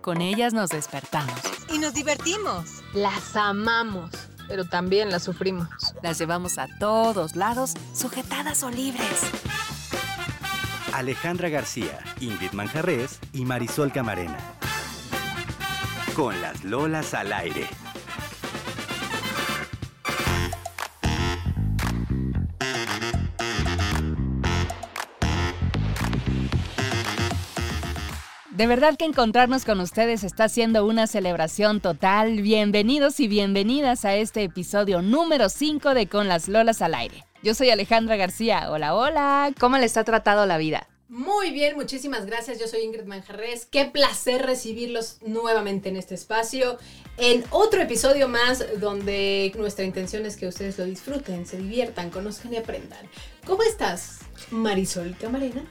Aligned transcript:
Con 0.00 0.22
ellas 0.22 0.54
nos 0.54 0.70
despertamos. 0.70 1.34
Y 1.70 1.78
nos 1.78 1.92
divertimos. 1.92 2.82
Las 2.94 3.36
amamos, 3.36 4.10
pero 4.48 4.64
también 4.64 5.10
las 5.10 5.22
sufrimos. 5.22 5.68
Las 6.02 6.18
llevamos 6.18 6.56
a 6.58 6.68
todos 6.78 7.36
lados, 7.36 7.74
sujetadas 7.92 8.62
o 8.62 8.70
libres. 8.70 9.20
Alejandra 10.94 11.50
García, 11.50 11.98
Ingrid 12.20 12.52
Manjarres 12.52 13.18
y 13.32 13.44
Marisol 13.44 13.92
Camarena. 13.92 14.38
Con 16.16 16.40
las 16.40 16.64
Lolas 16.64 17.14
al 17.14 17.32
aire. 17.32 17.68
De 28.60 28.66
verdad 28.66 28.98
que 28.98 29.06
encontrarnos 29.06 29.64
con 29.64 29.80
ustedes 29.80 30.22
está 30.22 30.50
siendo 30.50 30.84
una 30.84 31.06
celebración 31.06 31.80
total. 31.80 32.42
Bienvenidos 32.42 33.18
y 33.18 33.26
bienvenidas 33.26 34.04
a 34.04 34.16
este 34.16 34.42
episodio 34.42 35.00
número 35.00 35.48
5 35.48 35.94
de 35.94 36.08
Con 36.08 36.28
las 36.28 36.46
Lolas 36.46 36.82
al 36.82 36.94
aire. 36.94 37.24
Yo 37.42 37.54
soy 37.54 37.70
Alejandra 37.70 38.16
García. 38.16 38.70
Hola, 38.70 38.94
hola. 38.94 39.50
¿Cómo 39.58 39.78
les 39.78 39.96
ha 39.96 40.04
tratado 40.04 40.44
la 40.44 40.58
vida? 40.58 40.86
Muy 41.08 41.52
bien, 41.52 41.74
muchísimas 41.74 42.26
gracias. 42.26 42.60
Yo 42.60 42.68
soy 42.68 42.82
Ingrid 42.82 43.06
Manjarres. 43.06 43.64
Qué 43.64 43.86
placer 43.86 44.44
recibirlos 44.44 45.22
nuevamente 45.22 45.88
en 45.88 45.96
este 45.96 46.14
espacio, 46.14 46.76
en 47.16 47.42
otro 47.48 47.80
episodio 47.80 48.28
más 48.28 48.62
donde 48.78 49.54
nuestra 49.56 49.86
intención 49.86 50.26
es 50.26 50.36
que 50.36 50.46
ustedes 50.46 50.76
lo 50.76 50.84
disfruten, 50.84 51.46
se 51.46 51.56
diviertan, 51.56 52.10
conozcan 52.10 52.52
y 52.52 52.58
aprendan. 52.58 53.08
¿Cómo 53.46 53.62
estás, 53.62 54.18
Marisol 54.50 55.16
Camarena? 55.16 55.64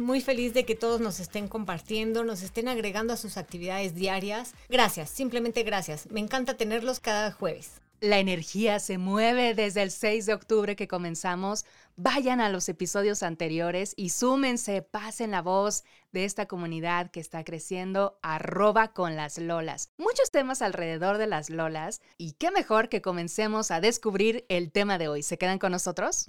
Muy 0.00 0.22
feliz 0.22 0.54
de 0.54 0.64
que 0.64 0.74
todos 0.74 0.98
nos 1.02 1.20
estén 1.20 1.46
compartiendo, 1.46 2.24
nos 2.24 2.40
estén 2.40 2.68
agregando 2.68 3.12
a 3.12 3.18
sus 3.18 3.36
actividades 3.36 3.94
diarias. 3.94 4.54
Gracias, 4.70 5.10
simplemente 5.10 5.62
gracias. 5.62 6.10
Me 6.10 6.20
encanta 6.20 6.56
tenerlos 6.56 7.00
cada 7.00 7.30
jueves. 7.32 7.82
La 8.00 8.18
energía 8.18 8.80
se 8.80 8.96
mueve 8.96 9.54
desde 9.54 9.82
el 9.82 9.90
6 9.90 10.24
de 10.24 10.32
octubre 10.32 10.74
que 10.74 10.88
comenzamos. 10.88 11.66
Vayan 11.96 12.40
a 12.40 12.48
los 12.48 12.66
episodios 12.70 13.22
anteriores 13.22 13.92
y 13.94 14.08
súmense, 14.08 14.80
pasen 14.80 15.32
la 15.32 15.42
voz 15.42 15.84
de 16.12 16.24
esta 16.24 16.46
comunidad 16.46 17.10
que 17.10 17.20
está 17.20 17.44
creciendo, 17.44 18.18
arroba 18.22 18.94
con 18.94 19.16
las 19.16 19.36
lolas. 19.36 19.90
Muchos 19.98 20.30
temas 20.30 20.62
alrededor 20.62 21.18
de 21.18 21.26
las 21.26 21.50
lolas 21.50 22.00
y 22.16 22.32
qué 22.32 22.50
mejor 22.50 22.88
que 22.88 23.02
comencemos 23.02 23.70
a 23.70 23.82
descubrir 23.82 24.46
el 24.48 24.72
tema 24.72 24.96
de 24.96 25.08
hoy. 25.08 25.22
¿Se 25.22 25.36
quedan 25.36 25.58
con 25.58 25.72
nosotros? 25.72 26.24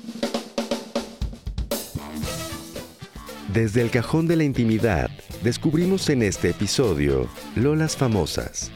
Desde 3.53 3.81
el 3.81 3.91
cajón 3.91 4.27
de 4.27 4.37
la 4.37 4.45
intimidad, 4.45 5.09
descubrimos 5.43 6.07
en 6.09 6.23
este 6.23 6.51
episodio 6.51 7.27
Lolas 7.57 7.97
famosas. 7.97 8.71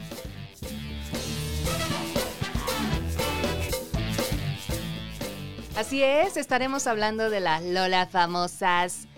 Así 5.78 6.02
es, 6.02 6.36
estaremos 6.36 6.86
hablando 6.86 7.30
de 7.30 7.40
las 7.40 7.62
Lolas 7.62 8.10
famosas. 8.10 9.08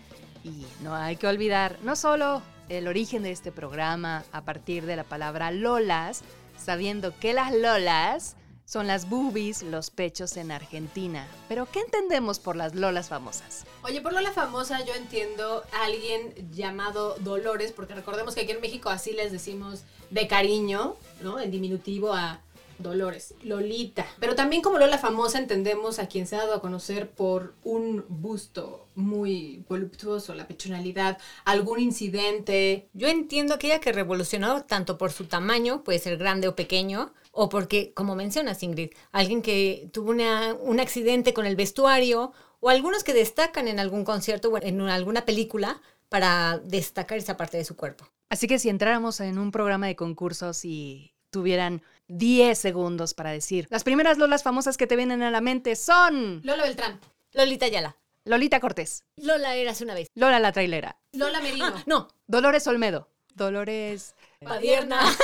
Y 0.44 0.64
no 0.84 0.94
hay 0.94 1.16
que 1.16 1.26
olvidar 1.26 1.80
no 1.82 1.96
solo 1.96 2.40
el 2.68 2.86
origen 2.86 3.24
de 3.24 3.32
este 3.32 3.50
programa 3.50 4.22
a 4.30 4.42
partir 4.42 4.86
de 4.86 4.94
la 4.94 5.02
palabra 5.02 5.50
Lolas, 5.50 6.22
sabiendo 6.56 7.18
que 7.18 7.32
las 7.32 7.52
Lolas 7.52 8.36
son 8.68 8.86
las 8.86 9.08
boobies, 9.08 9.62
los 9.62 9.88
pechos 9.88 10.36
en 10.36 10.50
Argentina. 10.50 11.26
Pero 11.48 11.64
¿qué 11.64 11.80
entendemos 11.80 12.38
por 12.38 12.54
las 12.54 12.74
Lolas 12.74 13.08
famosas? 13.08 13.64
Oye, 13.82 14.02
por 14.02 14.12
Lola 14.12 14.30
famosa 14.32 14.84
yo 14.84 14.92
entiendo 14.94 15.64
a 15.72 15.84
alguien 15.86 16.34
llamado 16.52 17.16
Dolores, 17.20 17.72
porque 17.72 17.94
recordemos 17.94 18.34
que 18.34 18.42
aquí 18.42 18.50
en 18.50 18.60
México 18.60 18.90
así 18.90 19.14
les 19.14 19.32
decimos 19.32 19.84
de 20.10 20.28
cariño, 20.28 20.96
¿no? 21.22 21.40
En 21.40 21.50
diminutivo 21.50 22.12
a 22.12 22.42
Dolores, 22.78 23.34
Lolita. 23.42 24.06
Pero 24.20 24.34
también 24.34 24.62
como 24.62 24.78
Lola 24.78 24.98
famosa 24.98 25.38
entendemos 25.38 25.98
a 25.98 26.08
quien 26.08 26.26
se 26.26 26.36
ha 26.36 26.40
dado 26.40 26.54
a 26.54 26.60
conocer 26.60 27.10
por 27.10 27.54
un 27.64 28.04
busto 28.08 28.86
muy 28.94 29.64
voluptuoso, 29.68 30.34
la 30.34 30.48
pechonalidad, 30.48 31.18
algún 31.44 31.80
incidente. 31.80 32.88
Yo 32.92 33.08
entiendo 33.08 33.54
aquella 33.54 33.80
que 33.80 33.92
revolucionó 33.92 34.64
tanto 34.64 34.98
por 34.98 35.12
su 35.12 35.26
tamaño, 35.26 35.84
puede 35.84 35.98
ser 35.98 36.16
grande 36.16 36.48
o 36.48 36.56
pequeño, 36.56 37.12
o 37.32 37.48
porque, 37.48 37.92
como 37.94 38.14
mencionas 38.16 38.62
Ingrid, 38.62 38.90
alguien 39.12 39.42
que 39.42 39.88
tuvo 39.92 40.10
una- 40.10 40.54
un 40.54 40.80
accidente 40.80 41.34
con 41.34 41.46
el 41.46 41.56
vestuario, 41.56 42.32
o 42.60 42.70
algunos 42.70 43.04
que 43.04 43.14
destacan 43.14 43.68
en 43.68 43.78
algún 43.78 44.04
concierto 44.04 44.48
o 44.48 44.58
en 44.60 44.80
alguna 44.80 45.24
película 45.24 45.80
para 46.08 46.58
destacar 46.58 47.18
esa 47.18 47.36
parte 47.36 47.56
de 47.56 47.64
su 47.64 47.76
cuerpo. 47.76 48.08
Así 48.30 48.48
que 48.48 48.58
si 48.58 48.68
entráramos 48.68 49.20
en 49.20 49.38
un 49.38 49.52
programa 49.52 49.86
de 49.86 49.94
concursos 49.94 50.64
y 50.64 51.12
tuvieran 51.30 51.82
10 52.08 52.58
segundos 52.58 53.14
para 53.14 53.30
decir, 53.30 53.66
las 53.70 53.84
primeras 53.84 54.18
Lolas 54.18 54.42
famosas 54.42 54.76
que 54.76 54.86
te 54.86 54.96
vienen 54.96 55.22
a 55.22 55.30
la 55.30 55.40
mente 55.40 55.76
son 55.76 56.40
Lola 56.44 56.64
Beltrán, 56.64 57.00
Lolita 57.32 57.66
Ayala. 57.66 57.96
Lolita 58.24 58.60
Cortés, 58.60 59.04
Lola 59.16 59.54
eras 59.54 59.80
una 59.80 59.94
vez. 59.94 60.08
Lola 60.14 60.38
la 60.38 60.52
trailera, 60.52 60.98
Lola 61.12 61.40
Merino. 61.40 61.74
No, 61.86 62.08
Dolores 62.26 62.66
Olmedo, 62.66 63.08
Dolores... 63.34 64.14
Padierna. 64.40 65.00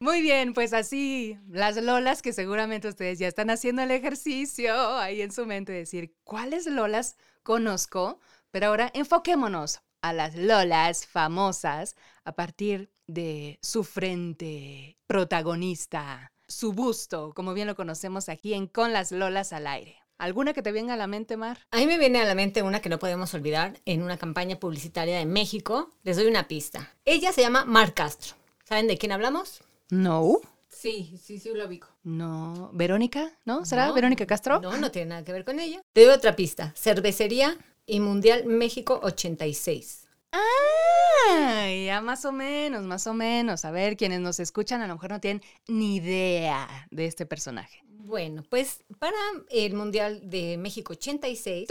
Muy 0.00 0.20
bien, 0.20 0.54
pues 0.54 0.74
así 0.74 1.38
las 1.48 1.76
Lolas 1.76 2.22
que 2.22 2.32
seguramente 2.32 2.86
ustedes 2.88 3.18
ya 3.18 3.26
están 3.26 3.50
haciendo 3.50 3.82
el 3.82 3.90
ejercicio 3.90 4.96
ahí 4.96 5.22
en 5.22 5.32
su 5.32 5.44
mente, 5.44 5.72
decir, 5.72 6.14
¿cuáles 6.22 6.66
Lolas 6.66 7.16
conozco? 7.42 8.20
Pero 8.52 8.68
ahora 8.68 8.90
enfoquémonos 8.94 9.80
a 10.00 10.12
las 10.12 10.36
Lolas 10.36 11.06
famosas 11.06 11.96
a 12.24 12.32
partir 12.32 12.92
de 13.08 13.58
su 13.60 13.82
frente 13.82 14.96
protagonista, 15.08 16.30
su 16.46 16.72
busto, 16.72 17.32
como 17.34 17.54
bien 17.54 17.66
lo 17.66 17.74
conocemos 17.74 18.28
aquí 18.28 18.54
en 18.54 18.68
Con 18.68 18.92
las 18.92 19.10
Lolas 19.10 19.52
al 19.52 19.66
aire. 19.66 19.96
¿Alguna 20.18 20.52
que 20.52 20.62
te 20.62 20.72
venga 20.72 20.94
a 20.94 20.96
la 20.96 21.06
mente, 21.06 21.36
Mar? 21.36 21.58
A 21.70 21.78
mí 21.78 21.86
me 21.86 21.96
viene 21.96 22.20
a 22.20 22.24
la 22.24 22.34
mente 22.34 22.62
una 22.62 22.80
que 22.80 22.88
no 22.88 22.98
podemos 22.98 23.32
olvidar 23.34 23.80
en 23.84 24.02
una 24.02 24.18
campaña 24.18 24.58
publicitaria 24.58 25.18
de 25.18 25.26
México. 25.26 25.90
Les 26.02 26.16
doy 26.16 26.26
una 26.26 26.48
pista. 26.48 26.92
Ella 27.04 27.32
se 27.32 27.40
llama 27.40 27.64
Mar 27.64 27.94
Castro. 27.94 28.34
¿Saben 28.64 28.88
de 28.88 28.98
quién 28.98 29.12
hablamos? 29.12 29.62
No. 29.90 30.40
Sí, 30.68 31.18
sí, 31.22 31.38
sí, 31.38 31.50
lo 31.54 31.66
ubico. 31.66 31.88
No. 32.02 32.70
¿Verónica? 32.72 33.30
¿No? 33.44 33.64
¿Será 33.64 33.86
No, 33.86 33.94
Verónica 33.94 34.26
Castro? 34.26 34.60
No, 34.60 34.76
no 34.76 34.90
tiene 34.90 35.10
nada 35.10 35.24
que 35.24 35.32
ver 35.32 35.44
con 35.44 35.60
ella. 35.60 35.80
Te 35.92 36.04
doy 36.04 36.14
otra 36.14 36.34
pista. 36.34 36.74
Cervecería 36.76 37.56
y 37.86 38.00
Mundial 38.00 38.44
México 38.44 39.00
86. 39.02 40.07
Ah, 40.32 41.68
ya 41.68 42.00
más 42.00 42.24
o 42.24 42.32
menos, 42.32 42.84
más 42.84 43.06
o 43.06 43.14
menos. 43.14 43.64
A 43.64 43.70
ver, 43.70 43.96
quienes 43.96 44.20
nos 44.20 44.40
escuchan 44.40 44.80
a 44.82 44.86
lo 44.86 44.94
mejor 44.94 45.10
no 45.10 45.20
tienen 45.20 45.42
ni 45.66 45.96
idea 45.96 46.86
de 46.90 47.06
este 47.06 47.26
personaje. 47.26 47.82
Bueno, 47.84 48.42
pues 48.48 48.84
para 48.98 49.16
el 49.50 49.74
Mundial 49.74 50.20
de 50.30 50.56
México 50.56 50.92
86, 50.92 51.68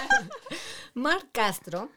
Mar 0.94 1.28
Castro 1.32 1.90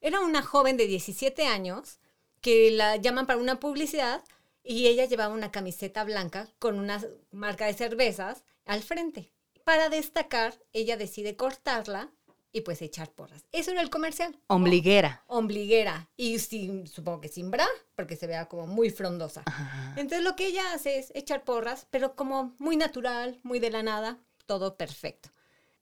era 0.00 0.20
una 0.20 0.42
joven 0.42 0.76
de 0.76 0.86
17 0.86 1.46
años 1.46 1.98
que 2.40 2.70
la 2.70 2.96
llaman 2.96 3.26
para 3.26 3.40
una 3.40 3.58
publicidad 3.58 4.22
y 4.62 4.86
ella 4.86 5.06
llevaba 5.06 5.34
una 5.34 5.50
camiseta 5.50 6.04
blanca 6.04 6.48
con 6.58 6.78
una 6.78 7.02
marca 7.32 7.66
de 7.66 7.74
cervezas 7.74 8.44
al 8.64 8.82
frente. 8.82 9.30
Para 9.64 9.88
destacar, 9.88 10.60
ella 10.72 10.96
decide 10.96 11.36
cortarla 11.36 12.12
y 12.54 12.60
pues 12.60 12.80
echar 12.80 13.10
porras. 13.10 13.44
Eso 13.50 13.72
era 13.72 13.82
el 13.82 13.90
comercial. 13.90 14.38
Ombliguera. 14.46 15.24
Ombliguera 15.26 16.08
y 16.16 16.38
sin, 16.38 16.86
supongo 16.86 17.20
que 17.20 17.28
sin 17.28 17.50
bra, 17.50 17.66
porque 17.96 18.16
se 18.16 18.28
vea 18.28 18.46
como 18.46 18.68
muy 18.68 18.90
frondosa. 18.90 19.42
Entonces 19.96 20.22
lo 20.22 20.36
que 20.36 20.46
ella 20.46 20.72
hace 20.72 20.98
es 20.98 21.10
echar 21.16 21.44
porras, 21.44 21.88
pero 21.90 22.14
como 22.14 22.54
muy 22.58 22.76
natural, 22.76 23.40
muy 23.42 23.58
de 23.58 23.70
la 23.70 23.82
nada, 23.82 24.20
todo 24.46 24.76
perfecto. 24.76 25.30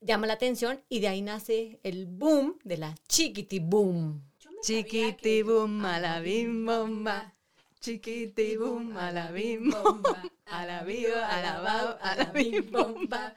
Llama 0.01 0.27
la 0.27 0.33
atención 0.33 0.83
y 0.89 1.01
de 1.01 1.09
ahí 1.09 1.21
nace 1.21 1.79
el 1.83 2.07
boom 2.07 2.59
de 2.65 2.79
la 2.79 2.95
chiquiti 3.07 3.61
boom. 3.61 4.25
Chiquitibum, 4.63 5.85
a 5.85 6.01
la 6.01 6.21
bim 6.21 6.65
bomba. 6.65 7.35
Chiquitibum, 7.83 8.97
a 8.97 9.11
la 9.11 9.33
bim 9.33 9.69
bomba. 9.71 10.23
A 10.47 10.65
la 10.65 10.85
viva, 10.85 11.27
a 11.27 11.43
la 11.43 11.61
bao, 11.61 11.99
a 12.01 12.15
la 12.15 12.27
bim 12.27 12.71
bomba. 12.71 13.35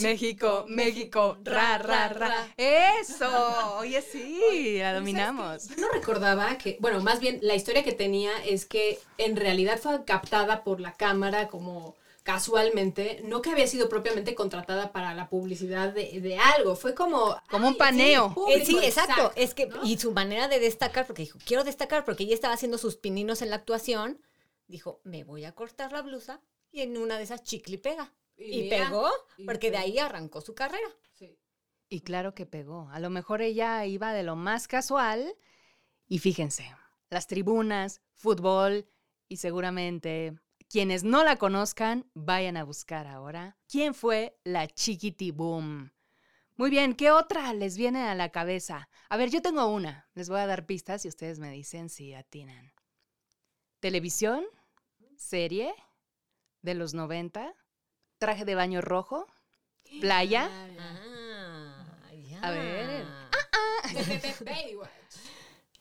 México, 0.00 0.64
México, 0.66 1.36
ra, 1.44 1.76
ra, 1.76 2.08
ra. 2.08 2.48
¡Eso! 2.56 3.76
Oye, 3.80 4.00
sí, 4.00 4.78
la 4.78 4.94
dominamos. 4.94 5.68
Yo 5.68 5.76
no 5.76 5.88
recordaba 5.92 6.56
que, 6.56 6.78
bueno, 6.80 7.02
más 7.02 7.20
bien 7.20 7.38
la 7.42 7.54
historia 7.54 7.84
que 7.84 7.92
tenía 7.92 8.32
es 8.46 8.64
que 8.64 8.98
en 9.18 9.36
realidad 9.36 9.78
fue 9.78 10.06
captada 10.06 10.64
por 10.64 10.80
la 10.80 10.94
cámara 10.94 11.48
como 11.48 11.94
casualmente, 12.22 13.22
no 13.24 13.42
que 13.42 13.50
había 13.50 13.66
sido 13.66 13.88
propiamente 13.88 14.34
contratada 14.34 14.92
para 14.92 15.14
la 15.14 15.28
publicidad 15.28 15.92
de, 15.92 16.20
de 16.20 16.38
algo, 16.38 16.76
fue 16.76 16.94
como... 16.94 17.36
Como 17.50 17.68
un 17.68 17.76
paneo. 17.76 18.28
sí, 18.28 18.34
público, 18.34 18.60
Eh, 18.60 18.64
sí, 18.66 18.78
exacto. 18.82 19.32
Es 19.36 19.54
que, 19.54 19.66
¿no? 19.66 19.82
y 19.84 19.98
su 19.98 20.12
manera 20.12 20.48
de 20.48 20.60
destacar, 20.60 21.06
porque 21.06 21.22
dijo, 21.22 21.38
quiero 21.44 21.64
destacar, 21.64 22.04
porque 22.04 22.24
ella 22.24 22.34
estaba 22.34 22.54
haciendo 22.54 22.78
sus 22.78 22.96
pininos 22.96 23.42
en 23.42 23.50
la 23.50 23.56
actuación, 23.56 24.20
dijo, 24.66 25.00
me 25.04 25.24
voy 25.24 25.44
a 25.44 25.52
cortar 25.54 25.92
la 25.92 26.02
blusa 26.02 26.40
y 26.70 26.80
en 26.82 26.96
una 26.96 27.18
de 27.18 27.24
esas 27.24 27.42
chicle 27.42 27.74
y 27.74 27.78
pega. 27.78 28.12
Y 28.36 28.60
Y, 28.60 28.62
mira, 28.64 28.86
pegó, 28.86 29.10
y 29.36 29.44
porque 29.44 29.70
de 29.70 29.76
ahí 29.76 29.98
arrancó 29.98 30.40
su 30.40 30.54
carrera. 30.54 30.88
Sí. 31.12 31.38
Y 31.88 32.00
claro 32.00 32.34
que 32.34 32.46
pegó. 32.46 32.88
A 32.90 32.98
lo 33.00 33.10
mejor 33.10 33.42
ella 33.42 33.84
iba 33.84 34.12
de 34.12 34.22
lo 34.22 34.36
más 34.36 34.66
casual 34.68 35.34
Y 36.08 36.18
fíjense, 36.18 36.74
las 37.10 37.26
tribunas, 37.26 38.00
fútbol 38.14 38.86
y 39.28 39.36
seguramente 39.38 40.34
quienes 40.72 41.04
no 41.04 41.22
la 41.22 41.36
conozcan, 41.36 42.10
vayan 42.14 42.56
a 42.56 42.64
buscar 42.64 43.06
ahora 43.06 43.58
quién 43.68 43.92
fue 43.92 44.38
la 44.42 44.66
Chiquiti 44.66 45.30
Boom. 45.30 45.92
Muy 46.56 46.70
bien, 46.70 46.94
¿qué 46.94 47.10
otra 47.10 47.52
les 47.52 47.76
viene 47.76 48.08
a 48.08 48.14
la 48.14 48.30
cabeza? 48.30 48.88
A 49.10 49.18
ver, 49.18 49.28
yo 49.28 49.42
tengo 49.42 49.66
una. 49.66 50.08
Les 50.14 50.30
voy 50.30 50.40
a 50.40 50.46
dar 50.46 50.64
pistas 50.64 51.04
y 51.04 51.08
ustedes 51.08 51.38
me 51.38 51.50
dicen 51.50 51.90
si 51.90 52.14
atinan. 52.14 52.72
¿Televisión? 53.80 54.46
¿Serie? 55.18 55.74
¿De 56.62 56.72
los 56.72 56.94
90? 56.94 57.54
¿Traje 58.16 58.46
de 58.46 58.54
baño 58.54 58.80
rojo? 58.80 59.26
¿Playa? 60.00 60.48
Ah. 60.78 61.84
A 62.40 62.50
ver. 62.50 63.04
Baywatch. 64.42 64.90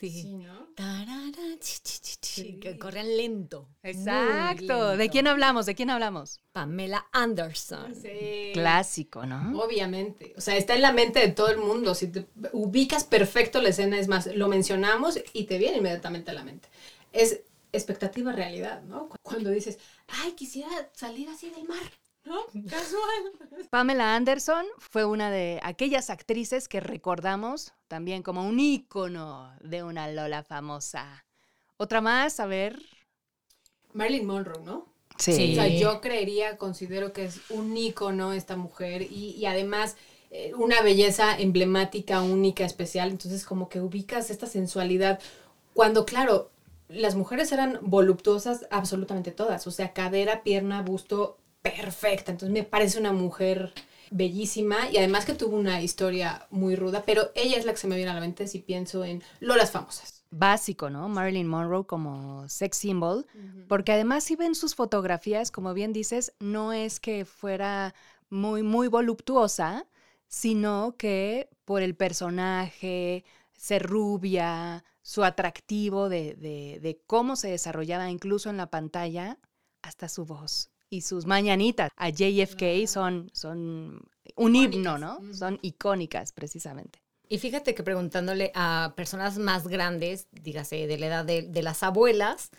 Sí. 0.02 0.10
Sí, 0.10 0.36
¿no? 0.36 0.68
Que 2.36 2.78
corren 2.80 3.18
lento. 3.18 3.69
Exacto. 3.83 4.98
¿De 4.98 5.10
quién 5.10 5.28
hablamos? 5.28 5.66
¿De 5.66 5.75
quién 5.75 5.89
hablamos? 5.89 6.39
Pamela 6.51 7.07
Anderson. 7.12 7.95
Sí. 7.95 8.51
Clásico, 8.54 9.25
¿no? 9.25 9.60
Obviamente. 9.62 10.33
O 10.38 10.42
sea, 10.42 10.57
está 10.57 10.75
en 10.75 10.81
la 10.81 10.92
mente 10.92 11.19
de 11.19 11.30
todo 11.30 11.50
el 11.50 11.57
mundo. 11.57 11.95
Si 11.95 12.07
te 12.07 12.28
ubicas 12.54 13.04
perfecto 13.04 13.62
la 13.62 13.69
escena, 13.69 13.98
es 14.00 14.07
más, 14.07 14.28
lo 14.28 14.48
mencionamos 14.48 15.19
y 15.33 15.45
te 15.45 15.57
viene 15.57 15.78
inmediatamente 15.78 16.31
a 16.31 16.33
la 16.33 16.44
mente. 16.44 16.68
Es 17.12 17.42
expectativa 17.74 18.31
realidad, 18.31 18.81
¿no? 18.83 19.07
Cu- 19.10 19.18
Cuando 19.22 19.50
dices, 19.50 19.80
ay, 20.07 20.33
quisiera 20.33 20.89
salir 20.94 21.30
así 21.30 21.50
del 21.50 21.66
mar, 21.68 21.80
¿no? 22.25 22.42
Casual. 22.69 23.68
Pamela 23.69 24.16
Anderson 24.16 24.66
fue 24.78 25.06
una 25.06 25.31
de 25.31 25.60
aquellas 25.63 26.10
actrices 26.10 26.68
que 26.68 26.81
recordamos 26.81 27.74
también 27.88 28.24
como 28.24 28.45
un 28.48 28.60
ícono 28.60 29.54
de 29.62 29.83
una 29.83 30.10
Lola 30.12 30.44
famosa. 30.44 31.25
Otra 31.81 32.00
más, 32.00 32.39
a 32.39 32.45
ver. 32.45 32.80
Marilyn 33.94 34.28
Monroe, 34.28 34.63
¿no? 34.63 34.94
Sí. 35.18 35.54
O 35.54 35.56
sea, 35.56 35.68
yo 35.68 36.00
creería, 36.00 36.60
considero 36.60 37.12
que 37.12 37.25
es 37.25 37.39
un 37.50 37.75
ícono 37.75 38.33
esta 38.33 38.56
mujer 38.56 39.01
y, 39.01 39.31
y 39.31 39.48
además 39.48 39.95
eh, 40.30 40.54
una 40.56 40.83
belleza 40.83 41.36
emblemática, 41.36 42.22
única, 42.22 42.66
especial. 42.66 43.10
Entonces, 43.10 43.44
como 43.45 43.68
que 43.68 43.81
ubicas 43.81 44.30
esta 44.30 44.45
sensualidad. 44.45 45.19
Cuando, 45.74 46.06
claro, 46.06 46.51
las 46.88 47.16
mujeres 47.16 47.51
eran 47.51 47.80
voluptuosas 47.81 48.68
absolutamente 48.69 49.31
todas. 49.31 49.66
O 49.66 49.72
sea, 49.72 49.92
cadera, 49.92 50.44
pierna, 50.44 50.83
busto, 50.83 51.39
perfecta. 51.63 52.31
Entonces, 52.31 52.54
me 52.54 52.62
parece 52.63 53.00
una 53.00 53.12
mujer 53.12 53.74
bellísima 54.12 54.88
y 54.92 54.98
además 54.98 55.25
que 55.25 55.33
tuvo 55.33 55.57
una 55.57 55.81
historia 55.81 56.45
muy 56.51 56.75
ruda, 56.75 57.01
pero 57.07 57.31
ella 57.33 57.57
es 57.57 57.66
la 57.66 57.72
que 57.72 57.80
se 57.80 57.88
me 57.88 57.95
viene 57.95 58.12
a 58.12 58.13
la 58.13 58.22
mente 58.22 58.48
si 58.48 58.60
pienso 58.60 59.04
en 59.04 59.24
Lolas 59.39 59.72
famosas. 59.72 60.20
Básico, 60.31 60.89
¿no? 60.89 61.10
Marilyn 61.10 61.48
Monroe 61.48 61.86
como 61.86 62.48
sex 62.48 62.78
symbol. 62.78 63.25
Porque 63.68 63.92
además 63.94 64.24
si 64.24 64.36
ven 64.36 64.56
sus 64.56 64.75
fotografías, 64.75 65.51
como 65.51 65.74
bien 65.74 65.94
dices, 65.94 66.33
no 66.39 66.74
es 66.74 67.00
que 67.00 67.25
fuera 67.25 67.94
muy, 68.30 68.63
muy 68.63 68.88
voluptuosa, 68.88 69.86
sino 70.28 70.95
que 70.98 71.50
por 71.66 71.81
el 71.81 71.95
personaje, 71.95 73.24
ser 73.54 73.83
rubia, 73.83 74.83
su 75.01 75.24
atractivo 75.24 76.10
de, 76.10 76.36
de- 76.36 76.80
de 76.81 77.01
cómo 77.07 77.36
se 77.36 77.50
desarrollaba 77.50 78.10
incluso 78.10 78.50
en 78.50 78.57
la 78.57 78.69
pantalla, 78.69 79.38
hasta 79.81 80.07
su 80.10 80.25
voz. 80.25 80.69
Y 80.89 81.01
sus 81.01 81.25
mañanitas 81.25 81.89
a 81.95 82.10
JFK 82.10 82.88
son, 82.88 83.30
son 83.33 84.01
un 84.36 84.56
himno. 84.56 84.98
¿no? 84.98 85.33
Son 85.33 85.60
icónicas, 85.62 86.33
precisamente. 86.33 87.00
Y 87.31 87.38
fíjate 87.38 87.74
que 87.74 87.81
preguntándole 87.81 88.51
a 88.56 88.92
personas 88.98 89.38
más 89.38 89.66
grandes, 89.66 90.28
dígase 90.33 90.86
de 90.86 90.98
la 90.98 91.06
edad 91.06 91.24
de, 91.24 91.62
las 91.63 91.81
abuelas, 91.81 92.51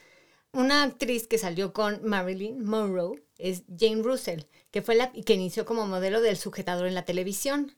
una 0.51 0.83
actriz 0.83 1.27
que 1.29 1.37
salió 1.37 1.75
con 1.75 2.01
Marilyn 2.03 2.65
Monroe 2.65 3.23
es 3.37 3.65
Jane 3.79 4.03
Russell, 4.03 4.45
que 4.71 4.81
fue 4.81 4.95
la 4.95 5.13
que 5.13 5.35
inició 5.35 5.67
como 5.67 5.87
modelo 5.87 6.23
del 6.23 6.39
sujetador 6.39 6.87
en 6.87 6.95
la 6.95 7.05
televisión. 7.05 7.77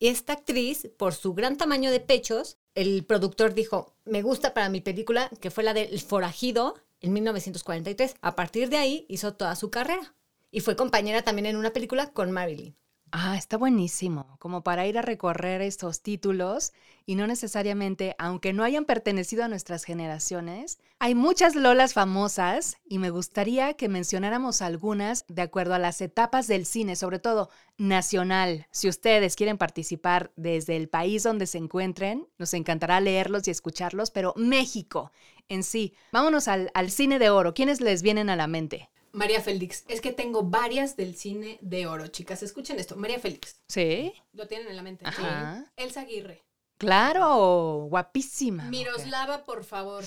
Y 0.00 0.08
esta 0.08 0.32
actriz, 0.32 0.90
por 0.96 1.14
su 1.14 1.32
gran 1.32 1.56
tamaño 1.56 1.92
de 1.92 2.00
pechos, 2.00 2.58
el 2.74 3.04
productor 3.04 3.54
dijo, 3.54 3.94
me 4.04 4.22
gusta 4.22 4.52
para 4.52 4.68
mi 4.68 4.80
película, 4.80 5.30
que 5.40 5.52
fue 5.52 5.62
la 5.62 5.74
de 5.74 5.84
El 5.84 6.00
Forajido, 6.00 6.74
en 7.00 7.12
1943. 7.12 8.16
A 8.20 8.34
partir 8.34 8.68
de 8.68 8.78
ahí 8.78 9.06
hizo 9.08 9.34
toda 9.34 9.54
su 9.54 9.70
carrera. 9.70 10.16
Y 10.50 10.58
fue 10.58 10.74
compañera 10.74 11.22
también 11.22 11.46
en 11.46 11.56
una 11.56 11.72
película 11.72 12.10
con 12.12 12.32
Marilyn. 12.32 12.74
Ah, 13.12 13.36
está 13.36 13.56
buenísimo, 13.56 14.36
como 14.38 14.62
para 14.62 14.86
ir 14.86 14.96
a 14.96 15.02
recorrer 15.02 15.62
estos 15.62 16.00
títulos 16.00 16.72
y 17.06 17.16
no 17.16 17.26
necesariamente, 17.26 18.14
aunque 18.18 18.52
no 18.52 18.62
hayan 18.62 18.84
pertenecido 18.84 19.42
a 19.42 19.48
nuestras 19.48 19.82
generaciones, 19.82 20.78
hay 21.00 21.16
muchas 21.16 21.56
Lolas 21.56 21.92
famosas 21.92 22.76
y 22.88 22.98
me 22.98 23.10
gustaría 23.10 23.74
que 23.74 23.88
mencionáramos 23.88 24.62
algunas 24.62 25.24
de 25.26 25.42
acuerdo 25.42 25.74
a 25.74 25.80
las 25.80 26.00
etapas 26.00 26.46
del 26.46 26.64
cine, 26.66 26.94
sobre 26.94 27.18
todo 27.18 27.50
nacional. 27.78 28.68
Si 28.70 28.88
ustedes 28.88 29.34
quieren 29.34 29.58
participar 29.58 30.30
desde 30.36 30.76
el 30.76 30.88
país 30.88 31.24
donde 31.24 31.48
se 31.48 31.58
encuentren, 31.58 32.28
nos 32.38 32.54
encantará 32.54 33.00
leerlos 33.00 33.48
y 33.48 33.50
escucharlos, 33.50 34.12
pero 34.12 34.34
México 34.36 35.10
en 35.48 35.64
sí. 35.64 35.94
Vámonos 36.12 36.46
al, 36.46 36.70
al 36.74 36.92
cine 36.92 37.18
de 37.18 37.30
oro. 37.30 37.54
¿Quiénes 37.54 37.80
les 37.80 38.02
vienen 38.02 38.30
a 38.30 38.36
la 38.36 38.46
mente? 38.46 38.88
María 39.12 39.40
Félix, 39.40 39.84
es 39.88 40.00
que 40.00 40.12
tengo 40.12 40.42
varias 40.44 40.96
del 40.96 41.16
cine 41.16 41.58
de 41.60 41.86
oro, 41.86 42.06
chicas. 42.08 42.42
Escuchen 42.42 42.78
esto. 42.78 42.96
María 42.96 43.18
Félix, 43.18 43.56
Sí, 43.68 44.12
lo 44.32 44.46
tienen 44.46 44.68
en 44.68 44.76
la 44.76 44.82
mente. 44.82 45.04
Ajá. 45.06 45.64
Sí. 45.66 45.70
Elsa 45.84 46.00
Aguirre. 46.02 46.42
claro, 46.78 47.86
guapísima. 47.88 48.64
mujer. 48.64 48.70
Miroslava, 48.70 49.44
por 49.44 49.64
favor. 49.64 50.04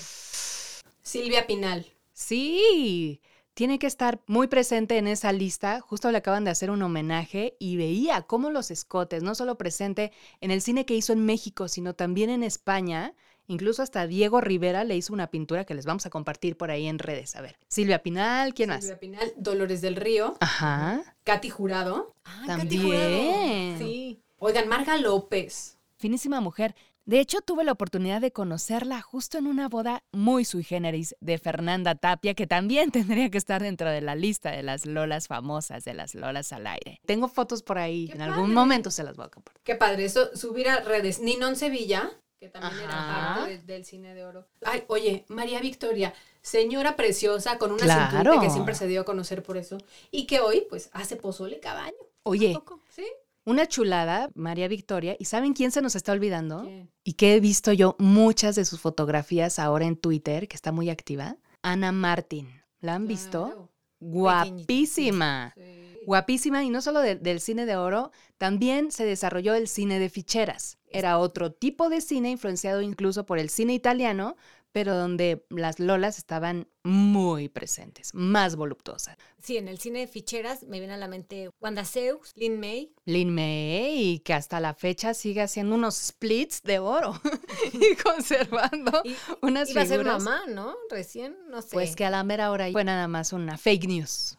Silvia 1.02 1.46
Pinal. 1.46 1.86
Sí, 2.12 3.20
tiene 3.54 3.78
que 3.78 3.86
estar 3.86 4.20
muy 4.26 4.46
presente 4.48 4.96
en 4.98 5.06
esa 5.06 5.32
lista. 5.32 5.80
Justo 5.80 6.10
le 6.10 6.18
acaban 6.18 6.44
de 6.44 6.50
hacer 6.50 6.70
un 6.70 6.82
homenaje 6.82 7.56
y 7.58 7.76
veía 7.76 8.22
cómo 8.22 8.50
los 8.50 8.70
escotes, 8.70 9.22
no 9.22 9.34
solo 9.34 9.56
presente 9.58 10.12
en 10.40 10.50
el 10.50 10.62
cine 10.62 10.86
que 10.86 10.94
hizo 10.94 11.12
en 11.12 11.24
México, 11.26 11.68
sino 11.68 11.94
también 11.94 12.30
en 12.30 12.42
España. 12.42 13.14
Incluso 13.46 13.82
hasta 13.82 14.06
Diego 14.06 14.40
Rivera 14.40 14.84
le 14.84 14.96
hizo 14.96 15.12
una 15.12 15.26
pintura 15.26 15.64
que 15.64 15.74
les 15.74 15.84
vamos 15.86 16.06
a 16.06 16.10
compartir 16.10 16.56
por 16.56 16.70
ahí 16.70 16.86
en 16.86 16.98
redes. 16.98 17.36
A 17.36 17.42
ver, 17.42 17.56
Silvia 17.68 18.02
Pinal, 18.02 18.54
¿quién 18.54 18.70
Silvia 18.70 18.92
más? 18.94 18.98
Pinal. 18.98 19.32
Dolores 19.36 19.80
del 19.80 19.96
Río. 19.96 20.36
Ajá, 20.40 21.02
Katy 21.24 21.50
Jurado. 21.50 22.14
Ah, 22.24 22.44
También. 22.46 22.68
Katy 22.68 22.78
Jurado. 22.78 23.78
Sí. 23.78 24.20
Oigan, 24.38 24.68
Marga 24.68 24.96
López. 24.96 25.78
finísima 25.96 26.40
mujer. 26.40 26.74
De 27.06 27.20
hecho, 27.20 27.42
tuve 27.42 27.64
la 27.64 27.72
oportunidad 27.72 28.22
de 28.22 28.32
conocerla 28.32 29.02
justo 29.02 29.36
en 29.36 29.46
una 29.46 29.68
boda 29.68 30.02
muy 30.10 30.46
sui 30.46 30.64
generis 30.64 31.14
de 31.20 31.36
Fernanda 31.36 31.94
Tapia, 31.96 32.32
que 32.32 32.46
también 32.46 32.90
tendría 32.92 33.28
que 33.30 33.36
estar 33.36 33.62
dentro 33.62 33.90
de 33.90 34.00
la 34.00 34.14
lista 34.14 34.50
de 34.50 34.62
las 34.62 34.86
lolas 34.86 35.28
famosas, 35.28 35.84
de 35.84 35.92
las 35.92 36.14
lolas 36.14 36.50
al 36.54 36.66
aire. 36.66 37.00
Tengo 37.04 37.28
fotos 37.28 37.62
por 37.62 37.76
ahí, 37.76 38.06
¡Qué 38.08 38.14
en 38.14 38.22
algún 38.22 38.54
momento 38.54 38.90
se 38.90 39.04
las 39.04 39.16
voy 39.16 39.26
a 39.26 39.28
compartir. 39.28 39.60
Qué 39.64 39.74
padre. 39.74 40.06
Eso, 40.06 40.34
subir 40.34 40.66
a 40.66 40.80
redes. 40.80 41.20
Ninón 41.20 41.56
Sevilla, 41.56 42.10
que 42.44 42.50
también 42.50 42.84
era 42.84 43.34
parte 43.36 43.50
de- 43.50 43.58
del 43.62 43.84
cine 43.84 44.14
de 44.14 44.24
oro. 44.24 44.46
Ay, 44.64 44.84
oye, 44.88 45.24
María 45.28 45.60
Victoria, 45.60 46.12
señora 46.42 46.94
preciosa, 46.96 47.56
con 47.58 47.72
una 47.72 47.84
Claro. 47.84 48.10
cinturita 48.10 48.40
que 48.42 48.50
siempre 48.50 48.74
se 48.74 48.86
dio 48.86 49.00
a 49.00 49.04
conocer 49.04 49.42
por 49.42 49.56
eso. 49.56 49.78
Y 50.10 50.26
que 50.26 50.40
hoy, 50.40 50.66
pues, 50.68 50.90
hace 50.92 51.16
pozole 51.16 51.58
cada 51.60 51.84
año. 51.84 51.96
Oye, 52.22 52.52
¿Poco? 52.54 52.80
¿Sí? 52.90 53.06
una 53.46 53.66
chulada, 53.66 54.30
María 54.34 54.68
Victoria, 54.68 55.16
¿y 55.18 55.24
saben 55.26 55.52
quién 55.54 55.70
se 55.70 55.80
nos 55.82 55.94
está 55.96 56.12
olvidando? 56.12 56.62
¿Quién? 56.64 56.90
Y 57.02 57.14
que 57.14 57.34
he 57.34 57.40
visto 57.40 57.72
yo 57.72 57.96
muchas 57.98 58.56
de 58.56 58.64
sus 58.64 58.80
fotografías 58.80 59.58
ahora 59.58 59.86
en 59.86 59.96
Twitter, 59.96 60.48
que 60.48 60.56
está 60.56 60.70
muy 60.72 60.90
activa. 60.90 61.36
Ana 61.62 61.92
Martín. 61.92 62.62
¿La 62.80 62.94
han 62.94 63.06
visto? 63.06 63.70
Guapísima. 64.10 65.52
Sí. 65.56 65.98
Guapísima 66.06 66.62
y 66.64 66.70
no 66.70 66.82
solo 66.82 67.00
de- 67.00 67.16
del 67.16 67.40
cine 67.40 67.64
de 67.66 67.76
oro, 67.76 68.10
también 68.36 68.90
se 68.90 69.04
desarrolló 69.04 69.54
el 69.54 69.68
cine 69.68 69.98
de 69.98 70.10
ficheras. 70.10 70.78
Era 70.90 71.18
otro 71.18 71.50
tipo 71.52 71.88
de 71.88 72.00
cine 72.00 72.30
influenciado 72.30 72.82
incluso 72.82 73.24
por 73.26 73.38
el 73.38 73.48
cine 73.48 73.72
italiano, 73.74 74.36
pero 74.74 74.96
donde 74.96 75.46
las 75.50 75.78
lolas 75.78 76.18
estaban 76.18 76.66
muy 76.82 77.48
presentes, 77.48 78.12
más 78.12 78.56
voluptuosas. 78.56 79.16
Sí, 79.40 79.56
en 79.56 79.68
el 79.68 79.78
cine 79.78 80.00
de 80.00 80.08
ficheras 80.08 80.64
me 80.64 80.80
viene 80.80 80.94
a 80.94 80.96
la 80.96 81.06
mente 81.06 81.50
Wanda 81.60 81.84
Zeus, 81.84 82.32
Lin 82.34 82.58
May. 82.58 82.92
Lin 83.04 83.32
May, 83.32 84.20
que 84.24 84.34
hasta 84.34 84.58
la 84.58 84.74
fecha 84.74 85.14
sigue 85.14 85.42
haciendo 85.42 85.76
unos 85.76 85.94
splits 85.94 86.60
de 86.64 86.80
oro 86.80 87.14
y 87.72 87.94
conservando 88.02 89.00
Y, 89.04 89.14
unas 89.42 89.70
iba 89.70 89.82
a 89.82 89.86
ser 89.86 90.00
figuras. 90.00 90.24
mamá, 90.24 90.42
¿no? 90.48 90.74
Recién, 90.90 91.36
no 91.48 91.62
sé. 91.62 91.68
Pues 91.72 91.94
que 91.94 92.04
a 92.04 92.10
la 92.10 92.24
mera 92.24 92.50
hora 92.50 92.68
fue 92.72 92.82
nada 92.82 93.06
más 93.06 93.32
una 93.32 93.56
fake 93.56 93.86
news. 93.86 94.36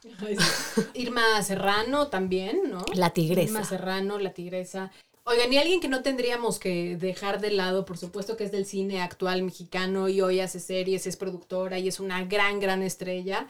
Irma 0.95 1.41
Serrano 1.43 2.09
también, 2.09 2.59
¿no? 2.69 2.83
La 2.93 3.11
tigresa. 3.11 3.47
Irma 3.47 3.63
Serrano, 3.63 4.19
la 4.19 4.33
tigresa. 4.33 4.91
Oigan, 5.27 5.51
y 5.51 5.57
alguien 5.57 5.79
que 5.79 5.87
no 5.87 6.03
tendríamos 6.03 6.59
que 6.59 6.97
dejar 6.97 7.41
de 7.41 7.49
lado, 7.49 7.83
por 7.83 7.97
supuesto 7.97 8.37
que 8.37 8.43
es 8.43 8.51
del 8.51 8.67
cine 8.67 9.01
actual 9.01 9.41
mexicano 9.41 10.07
y 10.07 10.21
hoy 10.21 10.39
hace 10.39 10.59
series, 10.59 11.07
es 11.07 11.17
productora 11.17 11.79
y 11.79 11.87
es 11.87 11.99
una 11.99 12.23
gran, 12.25 12.59
gran 12.59 12.83
estrella, 12.83 13.47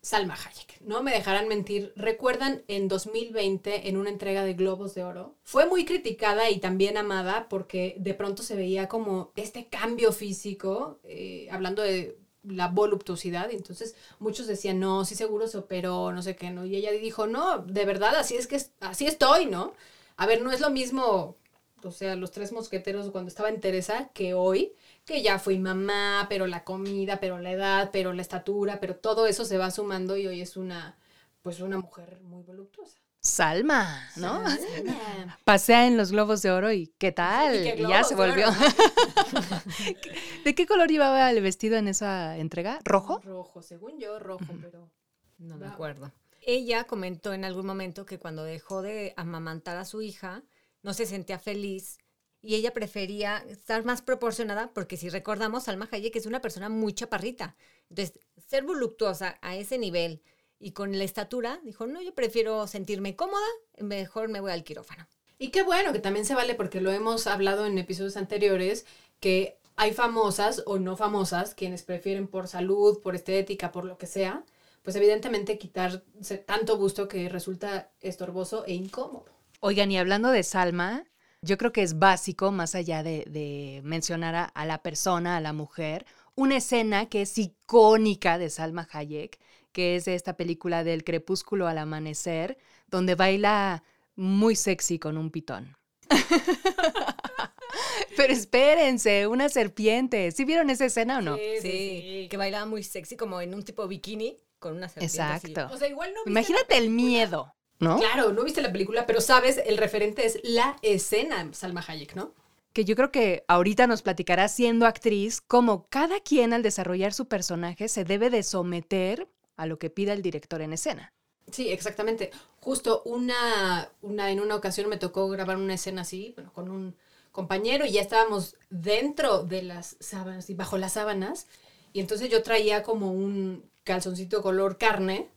Salma 0.00 0.32
Hayek. 0.32 0.80
No 0.80 1.02
me 1.02 1.12
dejarán 1.12 1.46
mentir. 1.46 1.92
¿Recuerdan 1.96 2.62
en 2.66 2.88
2020 2.88 3.90
en 3.90 3.98
una 3.98 4.08
entrega 4.08 4.42
de 4.42 4.54
Globos 4.54 4.94
de 4.94 5.04
Oro? 5.04 5.34
Fue 5.42 5.66
muy 5.66 5.84
criticada 5.84 6.48
y 6.48 6.60
también 6.60 6.96
amada 6.96 7.46
porque 7.50 7.96
de 7.98 8.14
pronto 8.14 8.42
se 8.42 8.56
veía 8.56 8.88
como 8.88 9.30
este 9.36 9.66
cambio 9.66 10.12
físico, 10.12 10.98
eh, 11.04 11.48
hablando 11.50 11.82
de 11.82 12.16
la 12.42 12.68
voluptuosidad. 12.68 13.50
Entonces 13.50 13.96
muchos 14.18 14.46
decían, 14.46 14.80
no, 14.80 15.04
sí 15.04 15.14
seguro 15.14 15.46
se 15.46 15.58
operó, 15.58 16.10
no 16.10 16.22
sé 16.22 16.36
qué, 16.36 16.48
¿no? 16.50 16.64
Y 16.64 16.74
ella 16.74 16.90
dijo, 16.92 17.26
no, 17.26 17.58
de 17.58 17.84
verdad, 17.84 18.16
así 18.16 18.34
es 18.34 18.46
que 18.46 18.58
así 18.80 19.06
estoy, 19.06 19.44
¿no? 19.44 19.74
A 20.18 20.26
ver, 20.26 20.42
no 20.42 20.50
es 20.50 20.60
lo 20.60 20.70
mismo, 20.70 21.36
o 21.84 21.90
sea, 21.92 22.16
los 22.16 22.32
tres 22.32 22.50
mosqueteros 22.50 23.10
cuando 23.12 23.28
estaba 23.28 23.50
en 23.50 23.60
Teresa 23.60 24.10
que 24.12 24.34
hoy, 24.34 24.72
que 25.04 25.22
ya 25.22 25.38
fui 25.38 25.60
mamá, 25.60 26.26
pero 26.28 26.48
la 26.48 26.64
comida, 26.64 27.20
pero 27.20 27.38
la 27.38 27.52
edad, 27.52 27.90
pero 27.92 28.12
la 28.12 28.22
estatura, 28.22 28.80
pero 28.80 28.96
todo 28.96 29.28
eso 29.28 29.44
se 29.44 29.58
va 29.58 29.70
sumando 29.70 30.16
y 30.16 30.26
hoy 30.26 30.40
es 30.40 30.56
una, 30.56 30.98
pues 31.42 31.60
una 31.60 31.78
mujer 31.78 32.18
muy 32.22 32.42
voluptuosa. 32.42 32.98
Salma, 33.20 34.08
¿no? 34.16 34.42
Salma. 34.44 35.38
Pasea 35.44 35.86
en 35.86 35.96
los 35.96 36.10
globos 36.10 36.42
de 36.42 36.50
oro 36.50 36.72
y 36.72 36.88
¿qué 36.98 37.12
tal? 37.12 37.54
¿Y 37.54 37.62
qué 37.62 37.82
Y 37.82 37.86
ya 37.86 38.02
se 38.02 38.16
de 38.16 38.20
oro? 38.20 38.30
volvió. 38.32 38.48
¿De 40.44 40.54
qué 40.56 40.66
color 40.66 40.88
llevaba 40.88 41.30
el 41.30 41.40
vestido 41.42 41.76
en 41.76 41.86
esa 41.86 42.36
entrega? 42.38 42.80
¿Rojo? 42.84 43.20
Rojo, 43.22 43.62
según 43.62 44.00
yo, 44.00 44.18
rojo, 44.18 44.46
pero... 44.60 44.90
No 45.38 45.56
me 45.56 45.68
acuerdo. 45.68 46.10
Ella 46.50 46.84
comentó 46.84 47.34
en 47.34 47.44
algún 47.44 47.66
momento 47.66 48.06
que 48.06 48.18
cuando 48.18 48.42
dejó 48.42 48.80
de 48.80 49.12
amamantar 49.18 49.76
a 49.76 49.84
su 49.84 50.00
hija, 50.00 50.44
no 50.82 50.94
se 50.94 51.04
sentía 51.04 51.38
feliz 51.38 51.98
y 52.40 52.54
ella 52.54 52.72
prefería 52.72 53.44
estar 53.50 53.84
más 53.84 54.00
proporcionada 54.00 54.72
porque 54.72 54.96
si 54.96 55.10
recordamos, 55.10 55.64
Salma 55.64 55.90
Hayek 55.92 56.16
es 56.16 56.24
una 56.24 56.40
persona 56.40 56.70
muy 56.70 56.94
chaparrita. 56.94 57.54
Entonces, 57.90 58.18
ser 58.46 58.64
voluptuosa 58.64 59.36
a 59.42 59.56
ese 59.56 59.76
nivel 59.76 60.22
y 60.58 60.70
con 60.70 60.96
la 60.96 61.04
estatura, 61.04 61.60
dijo, 61.64 61.86
no, 61.86 62.00
yo 62.00 62.14
prefiero 62.14 62.66
sentirme 62.66 63.14
cómoda, 63.14 63.44
mejor 63.78 64.30
me 64.30 64.40
voy 64.40 64.52
al 64.52 64.64
quirófano. 64.64 65.06
Y 65.38 65.50
qué 65.50 65.62
bueno 65.62 65.92
que 65.92 65.98
también 65.98 66.24
se 66.24 66.34
vale 66.34 66.54
porque 66.54 66.80
lo 66.80 66.90
hemos 66.90 67.26
hablado 67.26 67.66
en 67.66 67.76
episodios 67.76 68.16
anteriores 68.16 68.86
que 69.20 69.58
hay 69.76 69.92
famosas 69.92 70.62
o 70.64 70.78
no 70.78 70.96
famosas 70.96 71.54
quienes 71.54 71.82
prefieren 71.82 72.26
por 72.26 72.48
salud, 72.48 73.02
por 73.02 73.14
estética, 73.14 73.70
por 73.70 73.84
lo 73.84 73.98
que 73.98 74.06
sea, 74.06 74.46
pues 74.82 74.96
evidentemente 74.96 75.58
quitarse 75.58 76.38
tanto 76.38 76.76
gusto 76.76 77.08
que 77.08 77.28
resulta 77.28 77.92
estorboso 78.00 78.64
e 78.66 78.74
incómodo. 78.74 79.26
Oigan, 79.60 79.90
y 79.90 79.98
hablando 79.98 80.30
de 80.30 80.42
Salma, 80.42 81.04
yo 81.42 81.58
creo 81.58 81.72
que 81.72 81.82
es 81.82 81.98
básico, 81.98 82.52
más 82.52 82.74
allá 82.74 83.02
de, 83.02 83.24
de 83.28 83.80
mencionar 83.84 84.34
a, 84.34 84.44
a 84.44 84.66
la 84.66 84.82
persona, 84.82 85.36
a 85.36 85.40
la 85.40 85.52
mujer, 85.52 86.06
una 86.34 86.58
escena 86.58 87.08
que 87.08 87.22
es 87.22 87.36
icónica 87.38 88.38
de 88.38 88.50
Salma 88.50 88.88
Hayek, 88.90 89.38
que 89.72 89.96
es 89.96 90.04
de 90.04 90.14
esta 90.14 90.36
película 90.36 90.84
del 90.84 91.04
crepúsculo 91.04 91.66
al 91.66 91.78
amanecer, 91.78 92.58
donde 92.88 93.14
baila 93.14 93.84
muy 94.16 94.56
sexy 94.56 94.98
con 94.98 95.16
un 95.16 95.30
pitón. 95.30 95.76
Pero 98.16 98.32
espérense, 98.32 99.26
una 99.26 99.48
serpiente. 99.48 100.32
¿Sí 100.32 100.44
vieron 100.44 100.70
esa 100.70 100.86
escena 100.86 101.18
o 101.18 101.22
no? 101.22 101.36
Sí, 101.60 102.26
que 102.30 102.36
bailaba 102.36 102.66
muy 102.66 102.82
sexy 102.82 103.16
como 103.16 103.40
en 103.40 103.54
un 103.54 103.62
tipo 103.62 103.86
bikini 103.86 104.36
con 104.58 104.76
una 104.76 104.88
serpiente 104.88 105.20
así. 105.20 105.46
Exacto. 105.48 105.74
O 105.74 105.78
sea, 105.78 105.88
igual 105.88 106.10
no 106.10 106.20
viste 106.24 106.30
Imagínate 106.30 106.76
el 106.76 106.90
miedo, 106.90 107.54
¿no? 107.78 107.98
Claro, 107.98 108.32
no 108.32 108.44
viste 108.44 108.60
la 108.60 108.72
película, 108.72 109.06
pero 109.06 109.20
sabes, 109.20 109.60
el 109.64 109.76
referente 109.76 110.26
es 110.26 110.40
la 110.42 110.76
escena 110.82 111.48
Salma 111.52 111.84
Hayek, 111.86 112.14
¿no? 112.14 112.34
que 112.78 112.84
yo 112.84 112.94
creo 112.94 113.10
que 113.10 113.44
ahorita 113.48 113.88
nos 113.88 114.02
platicará 114.02 114.46
siendo 114.46 114.86
actriz 114.86 115.40
cómo 115.40 115.88
cada 115.88 116.20
quien 116.20 116.52
al 116.52 116.62
desarrollar 116.62 117.12
su 117.12 117.26
personaje 117.26 117.88
se 117.88 118.04
debe 118.04 118.30
de 118.30 118.44
someter 118.44 119.26
a 119.56 119.66
lo 119.66 119.80
que 119.80 119.90
pida 119.90 120.12
el 120.12 120.22
director 120.22 120.60
en 120.62 120.72
escena. 120.72 121.12
Sí, 121.50 121.70
exactamente. 121.70 122.30
Justo 122.60 123.02
una, 123.04 123.90
una, 124.02 124.30
en 124.30 124.38
una 124.38 124.54
ocasión 124.54 124.88
me 124.88 124.96
tocó 124.96 125.28
grabar 125.28 125.56
una 125.56 125.74
escena 125.74 126.02
así, 126.02 126.34
bueno, 126.36 126.52
con 126.52 126.70
un 126.70 126.94
compañero 127.32 127.84
y 127.84 127.92
ya 127.92 128.00
estábamos 128.00 128.56
dentro 128.70 129.42
de 129.42 129.62
las 129.62 129.96
sábanas 129.98 130.48
y 130.48 130.54
bajo 130.54 130.78
las 130.78 130.92
sábanas. 130.92 131.48
Y 131.92 132.00
entonces 132.00 132.28
yo 132.30 132.42
traía 132.42 132.82
como 132.82 133.12
un 133.12 133.68
calzoncito 133.84 134.42
color 134.42 134.78
carne 134.78 135.28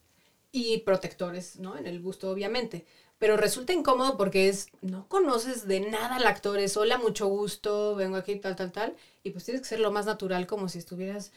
y 0.51 0.79
protectores, 0.79 1.57
¿no? 1.57 1.77
En 1.77 1.87
el 1.87 1.99
busto, 1.99 2.29
obviamente. 2.29 2.85
Pero 3.17 3.37
resulta 3.37 3.71
incómodo 3.71 4.17
porque 4.17 4.49
es, 4.49 4.69
no 4.81 5.07
conoces 5.07 5.67
de 5.67 5.79
nada 5.79 6.15
al 6.15 6.25
actor, 6.25 6.57
es 6.59 6.75
hola, 6.75 6.97
mucho 6.97 7.27
gusto, 7.27 7.95
vengo 7.95 8.17
aquí, 8.17 8.35
tal, 8.37 8.55
tal, 8.55 8.71
tal. 8.71 8.95
Y 9.23 9.29
pues 9.29 9.45
tienes 9.45 9.61
que 9.61 9.67
ser 9.67 9.79
lo 9.79 9.91
más 9.91 10.07
natural, 10.07 10.47
como 10.47 10.67
si 10.69 10.79
estuvieras 10.79 11.31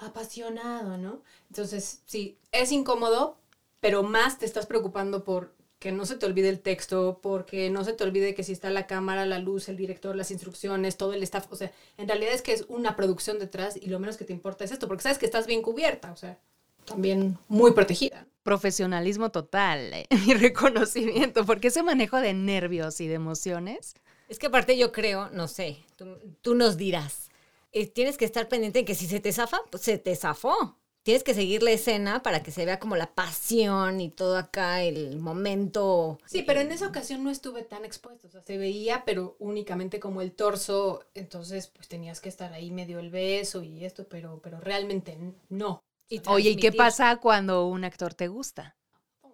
apasionado, 0.00 0.98
¿no? 0.98 1.22
Entonces, 1.48 2.02
sí, 2.04 2.36
es 2.52 2.72
incómodo, 2.72 3.38
pero 3.80 4.02
más 4.02 4.38
te 4.38 4.44
estás 4.44 4.66
preocupando 4.66 5.24
por 5.24 5.54
que 5.80 5.92
no 5.92 6.04
se 6.04 6.16
te 6.16 6.26
olvide 6.26 6.50
el 6.50 6.60
texto, 6.60 7.20
porque 7.22 7.70
no 7.70 7.84
se 7.84 7.94
te 7.94 8.04
olvide 8.04 8.34
que 8.34 8.44
si 8.44 8.52
está 8.52 8.68
la 8.68 8.86
cámara, 8.86 9.24
la 9.24 9.38
luz, 9.38 9.70
el 9.70 9.78
director, 9.78 10.14
las 10.14 10.30
instrucciones, 10.30 10.98
todo 10.98 11.14
el 11.14 11.22
staff, 11.22 11.46
o 11.50 11.56
sea, 11.56 11.72
en 11.96 12.06
realidad 12.06 12.34
es 12.34 12.42
que 12.42 12.52
es 12.52 12.66
una 12.68 12.96
producción 12.96 13.38
detrás 13.38 13.78
y 13.80 13.86
lo 13.86 13.98
menos 13.98 14.18
que 14.18 14.26
te 14.26 14.34
importa 14.34 14.62
es 14.62 14.72
esto, 14.72 14.86
porque 14.86 15.02
sabes 15.02 15.16
que 15.16 15.24
estás 15.24 15.46
bien 15.46 15.62
cubierta, 15.62 16.12
o 16.12 16.16
sea, 16.16 16.38
también 16.84 17.38
muy 17.48 17.72
protegida. 17.72 18.26
Profesionalismo 18.42 19.30
total 19.30 19.94
eh, 19.94 20.06
y 20.26 20.34
reconocimiento, 20.34 21.46
porque 21.46 21.68
ese 21.68 21.82
manejo 21.82 22.18
de 22.18 22.34
nervios 22.34 23.00
y 23.00 23.08
de 23.08 23.14
emociones. 23.14 23.94
Es 24.28 24.38
que 24.38 24.48
aparte 24.48 24.76
yo 24.76 24.92
creo, 24.92 25.30
no 25.30 25.48
sé, 25.48 25.78
tú, 25.96 26.18
tú 26.42 26.54
nos 26.54 26.76
dirás, 26.76 27.30
eh, 27.72 27.86
tienes 27.86 28.18
que 28.18 28.26
estar 28.26 28.48
pendiente 28.48 28.80
de 28.80 28.84
que 28.84 28.94
si 28.94 29.06
se 29.06 29.18
te 29.18 29.32
zafa, 29.32 29.60
pues 29.70 29.82
se 29.82 29.96
te 29.96 30.14
zafó. 30.14 30.76
Tienes 31.02 31.24
que 31.24 31.34
seguir 31.34 31.62
la 31.62 31.70
escena 31.70 32.22
para 32.22 32.42
que 32.42 32.50
se 32.50 32.66
vea 32.66 32.78
como 32.78 32.94
la 32.94 33.14
pasión 33.14 34.00
y 34.00 34.10
todo 34.10 34.36
acá, 34.36 34.82
el 34.82 35.18
momento. 35.18 36.18
Sí, 36.26 36.42
pero 36.42 36.60
en 36.60 36.72
esa 36.72 36.86
ocasión 36.86 37.24
no 37.24 37.30
estuve 37.30 37.62
tan 37.62 37.84
expuesto, 37.84 38.28
o 38.28 38.30
sea, 38.30 38.42
se 38.42 38.58
veía, 38.58 39.04
pero 39.06 39.36
únicamente 39.38 39.98
como 39.98 40.20
el 40.20 40.32
torso, 40.32 41.04
entonces 41.14 41.68
pues 41.68 41.88
tenías 41.88 42.20
que 42.20 42.28
estar 42.28 42.52
ahí 42.52 42.70
medio 42.70 42.98
el 42.98 43.10
beso 43.10 43.62
y 43.62 43.84
esto, 43.84 44.06
pero, 44.08 44.40
pero 44.42 44.60
realmente 44.60 45.16
no. 45.48 45.82
y 46.08 46.20
Oye, 46.28 46.50
¿y 46.50 46.56
qué 46.56 46.72
pasa 46.72 47.16
cuando 47.16 47.66
un 47.66 47.84
actor 47.84 48.14
te 48.14 48.28
gusta? 48.28 48.76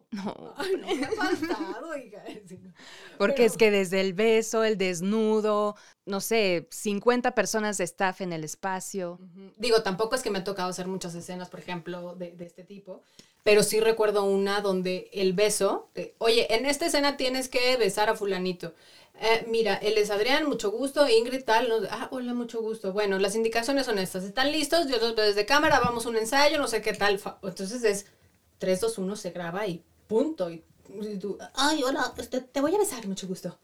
No, 0.12 0.54
Ay, 0.56 0.72
no 0.76 0.94
me 0.94 1.04
ha 1.04 1.10
faltado, 1.10 1.88
oiga. 1.90 2.24
Porque 3.18 3.34
Pero- 3.34 3.46
es 3.46 3.56
que 3.56 3.70
desde 3.70 4.00
el 4.00 4.12
beso, 4.14 4.62
el 4.64 4.78
desnudo, 4.78 5.74
no 6.06 6.20
sé, 6.20 6.68
50 6.70 7.34
personas 7.34 7.76
de 7.78 7.84
staff 7.84 8.20
en 8.20 8.32
el 8.32 8.44
espacio. 8.44 9.18
Digo, 9.56 9.82
tampoco 9.82 10.14
es 10.14 10.22
que 10.22 10.30
me 10.30 10.38
ha 10.38 10.44
tocado 10.44 10.70
hacer 10.70 10.86
muchas 10.86 11.14
escenas, 11.14 11.48
por 11.50 11.60
ejemplo, 11.60 12.14
de, 12.14 12.32
de 12.32 12.46
este 12.46 12.62
tipo, 12.62 13.02
pero 13.42 13.62
sí 13.62 13.80
recuerdo 13.80 14.24
una 14.24 14.60
donde 14.60 15.10
el 15.12 15.32
beso, 15.32 15.90
de, 15.94 16.14
oye, 16.18 16.54
en 16.54 16.66
esta 16.66 16.86
escena 16.86 17.16
tienes 17.16 17.48
que 17.48 17.76
besar 17.76 18.08
a 18.08 18.14
fulanito. 18.16 18.74
Eh, 19.20 19.44
mira, 19.48 19.74
él 19.76 19.98
es 19.98 20.10
Adrián, 20.10 20.46
mucho 20.46 20.70
gusto, 20.70 21.08
Ingrid 21.08 21.44
tal, 21.44 21.68
no- 21.68 21.88
ah, 21.90 22.08
hola, 22.12 22.32
mucho 22.32 22.60
gusto. 22.60 22.92
Bueno, 22.92 23.18
las 23.18 23.34
indicaciones 23.34 23.86
son 23.86 23.98
estas, 23.98 24.24
¿están 24.24 24.52
listos? 24.52 24.86
Yo 24.88 24.98
los 24.98 25.14
veo 25.16 25.26
desde 25.26 25.46
cámara, 25.46 25.80
vamos 25.80 26.06
a 26.06 26.10
un 26.10 26.16
ensayo, 26.16 26.58
no 26.58 26.68
sé 26.68 26.80
qué 26.80 26.92
tal. 26.92 27.20
Entonces 27.42 27.82
es 27.82 28.06
3, 28.58 28.80
2, 28.80 28.98
1, 28.98 29.16
se 29.16 29.30
graba 29.30 29.66
y 29.66 29.82
punto. 30.06 30.50
Y, 30.50 30.62
y 31.02 31.18
tú, 31.18 31.38
ay, 31.54 31.82
hola, 31.82 32.12
este, 32.18 32.40
te 32.40 32.60
voy 32.60 32.74
a 32.74 32.78
besar, 32.78 33.06
mucho 33.06 33.26
gusto. 33.26 33.58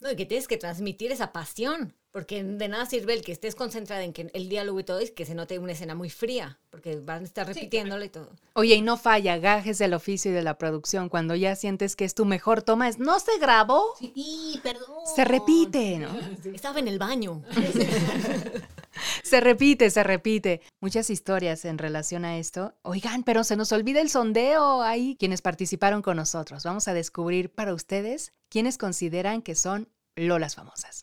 No, 0.00 0.10
y 0.10 0.16
que 0.16 0.26
tienes 0.26 0.46
que 0.46 0.58
transmitir 0.58 1.10
esa 1.10 1.32
pasión, 1.32 1.94
porque 2.10 2.44
de 2.44 2.68
nada 2.68 2.84
sirve 2.84 3.14
el 3.14 3.22
que 3.22 3.32
estés 3.32 3.54
concentrada 3.54 4.04
en 4.04 4.12
que 4.12 4.30
el 4.34 4.50
diálogo 4.50 4.78
y 4.78 4.84
todo 4.84 5.00
y 5.00 5.08
que 5.08 5.24
se 5.24 5.34
note 5.34 5.58
una 5.58 5.72
escena 5.72 5.94
muy 5.94 6.10
fría, 6.10 6.58
porque 6.68 6.96
van 7.00 7.22
a 7.22 7.24
estar 7.24 7.46
Sí, 7.46 7.54
repitiéndolo 7.54 8.04
y 8.04 8.10
todo. 8.10 8.28
Oye, 8.52 8.74
y 8.74 8.82
no 8.82 8.98
falla, 8.98 9.38
gajes 9.38 9.78
del 9.78 9.94
oficio 9.94 10.30
y 10.30 10.34
de 10.34 10.42
la 10.42 10.58
producción. 10.58 11.08
Cuando 11.08 11.34
ya 11.34 11.56
sientes 11.56 11.96
que 11.96 12.04
es 12.04 12.14
tu 12.14 12.26
mejor 12.26 12.60
toma, 12.60 12.88
es, 12.88 12.98
¿no 12.98 13.18
se 13.20 13.38
grabó? 13.38 13.94
Sí, 13.98 14.60
perdón. 14.62 14.86
Se 15.14 15.24
repite, 15.24 15.98
¿no? 15.98 16.10
Estaba 16.54 16.78
en 16.78 16.88
el 16.88 16.98
baño. 16.98 17.42
Se 19.22 19.40
repite, 19.40 19.90
se 19.90 20.02
repite. 20.02 20.60
Muchas 20.80 21.10
historias 21.10 21.64
en 21.64 21.78
relación 21.78 22.24
a 22.24 22.38
esto. 22.38 22.74
Oigan, 22.82 23.22
pero 23.22 23.44
se 23.44 23.56
nos 23.56 23.72
olvida 23.72 24.00
el 24.00 24.10
sondeo 24.10 24.82
ahí. 24.82 25.16
Quienes 25.18 25.42
participaron 25.42 26.02
con 26.02 26.16
nosotros. 26.16 26.64
Vamos 26.64 26.88
a 26.88 26.94
descubrir 26.94 27.50
para 27.50 27.74
ustedes 27.74 28.32
quiénes 28.48 28.78
consideran 28.78 29.42
que 29.42 29.54
son 29.54 29.88
Lolas 30.16 30.54
famosas. 30.54 31.02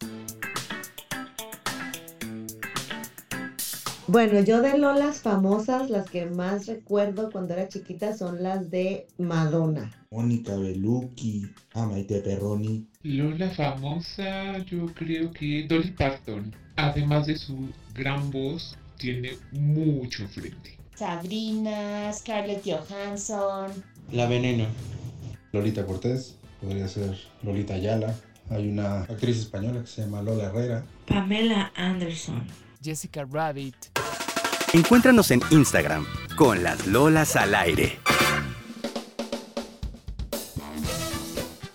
Bueno, 4.13 4.41
yo 4.41 4.61
de 4.61 4.77
Lolas 4.77 5.21
famosas, 5.21 5.89
las 5.89 6.07
que 6.07 6.27
más 6.27 6.67
recuerdo 6.67 7.31
cuando 7.31 7.55
era 7.55 7.67
chiquita 7.67 8.15
son 8.15 8.43
las 8.43 8.69
de 8.69 9.07
Madonna. 9.17 9.91
Mónica 10.11 10.55
Bellucci, 10.55 11.49
a 11.73 11.87
Maite 11.87 12.19
Perroni. 12.19 12.85
Lola 13.01 13.49
famosa, 13.49 14.59
yo 14.65 14.85
creo 14.93 15.31
que 15.31 15.65
Dolly 15.67 15.89
Parton. 15.93 16.55
Además 16.75 17.25
de 17.25 17.37
su 17.37 17.69
gran 17.95 18.29
voz, 18.29 18.77
tiene 18.99 19.31
mucho 19.51 20.27
frente. 20.27 20.77
Sabrina, 20.93 22.13
Scarlett 22.13 22.63
Johansson. 22.63 23.71
La 24.11 24.27
Veneno. 24.27 24.67
Lolita 25.53 25.87
Cortés, 25.87 26.37
podría 26.61 26.87
ser 26.87 27.17
Lolita 27.41 27.73
Ayala. 27.73 28.15
Hay 28.51 28.69
una 28.69 29.05
actriz 29.05 29.39
española 29.39 29.81
que 29.81 29.87
se 29.87 30.03
llama 30.03 30.21
Lola 30.21 30.43
Herrera. 30.43 30.85
Pamela 31.07 31.71
Anderson. 31.75 32.45
Jessica 32.79 33.25
Rabbit. 33.25 33.92
Encuéntranos 34.73 35.29
en 35.29 35.39
Instagram 35.51 36.03
con 36.35 36.63
las 36.63 36.87
lolas 36.87 37.35
al 37.35 37.53
aire. 37.53 37.99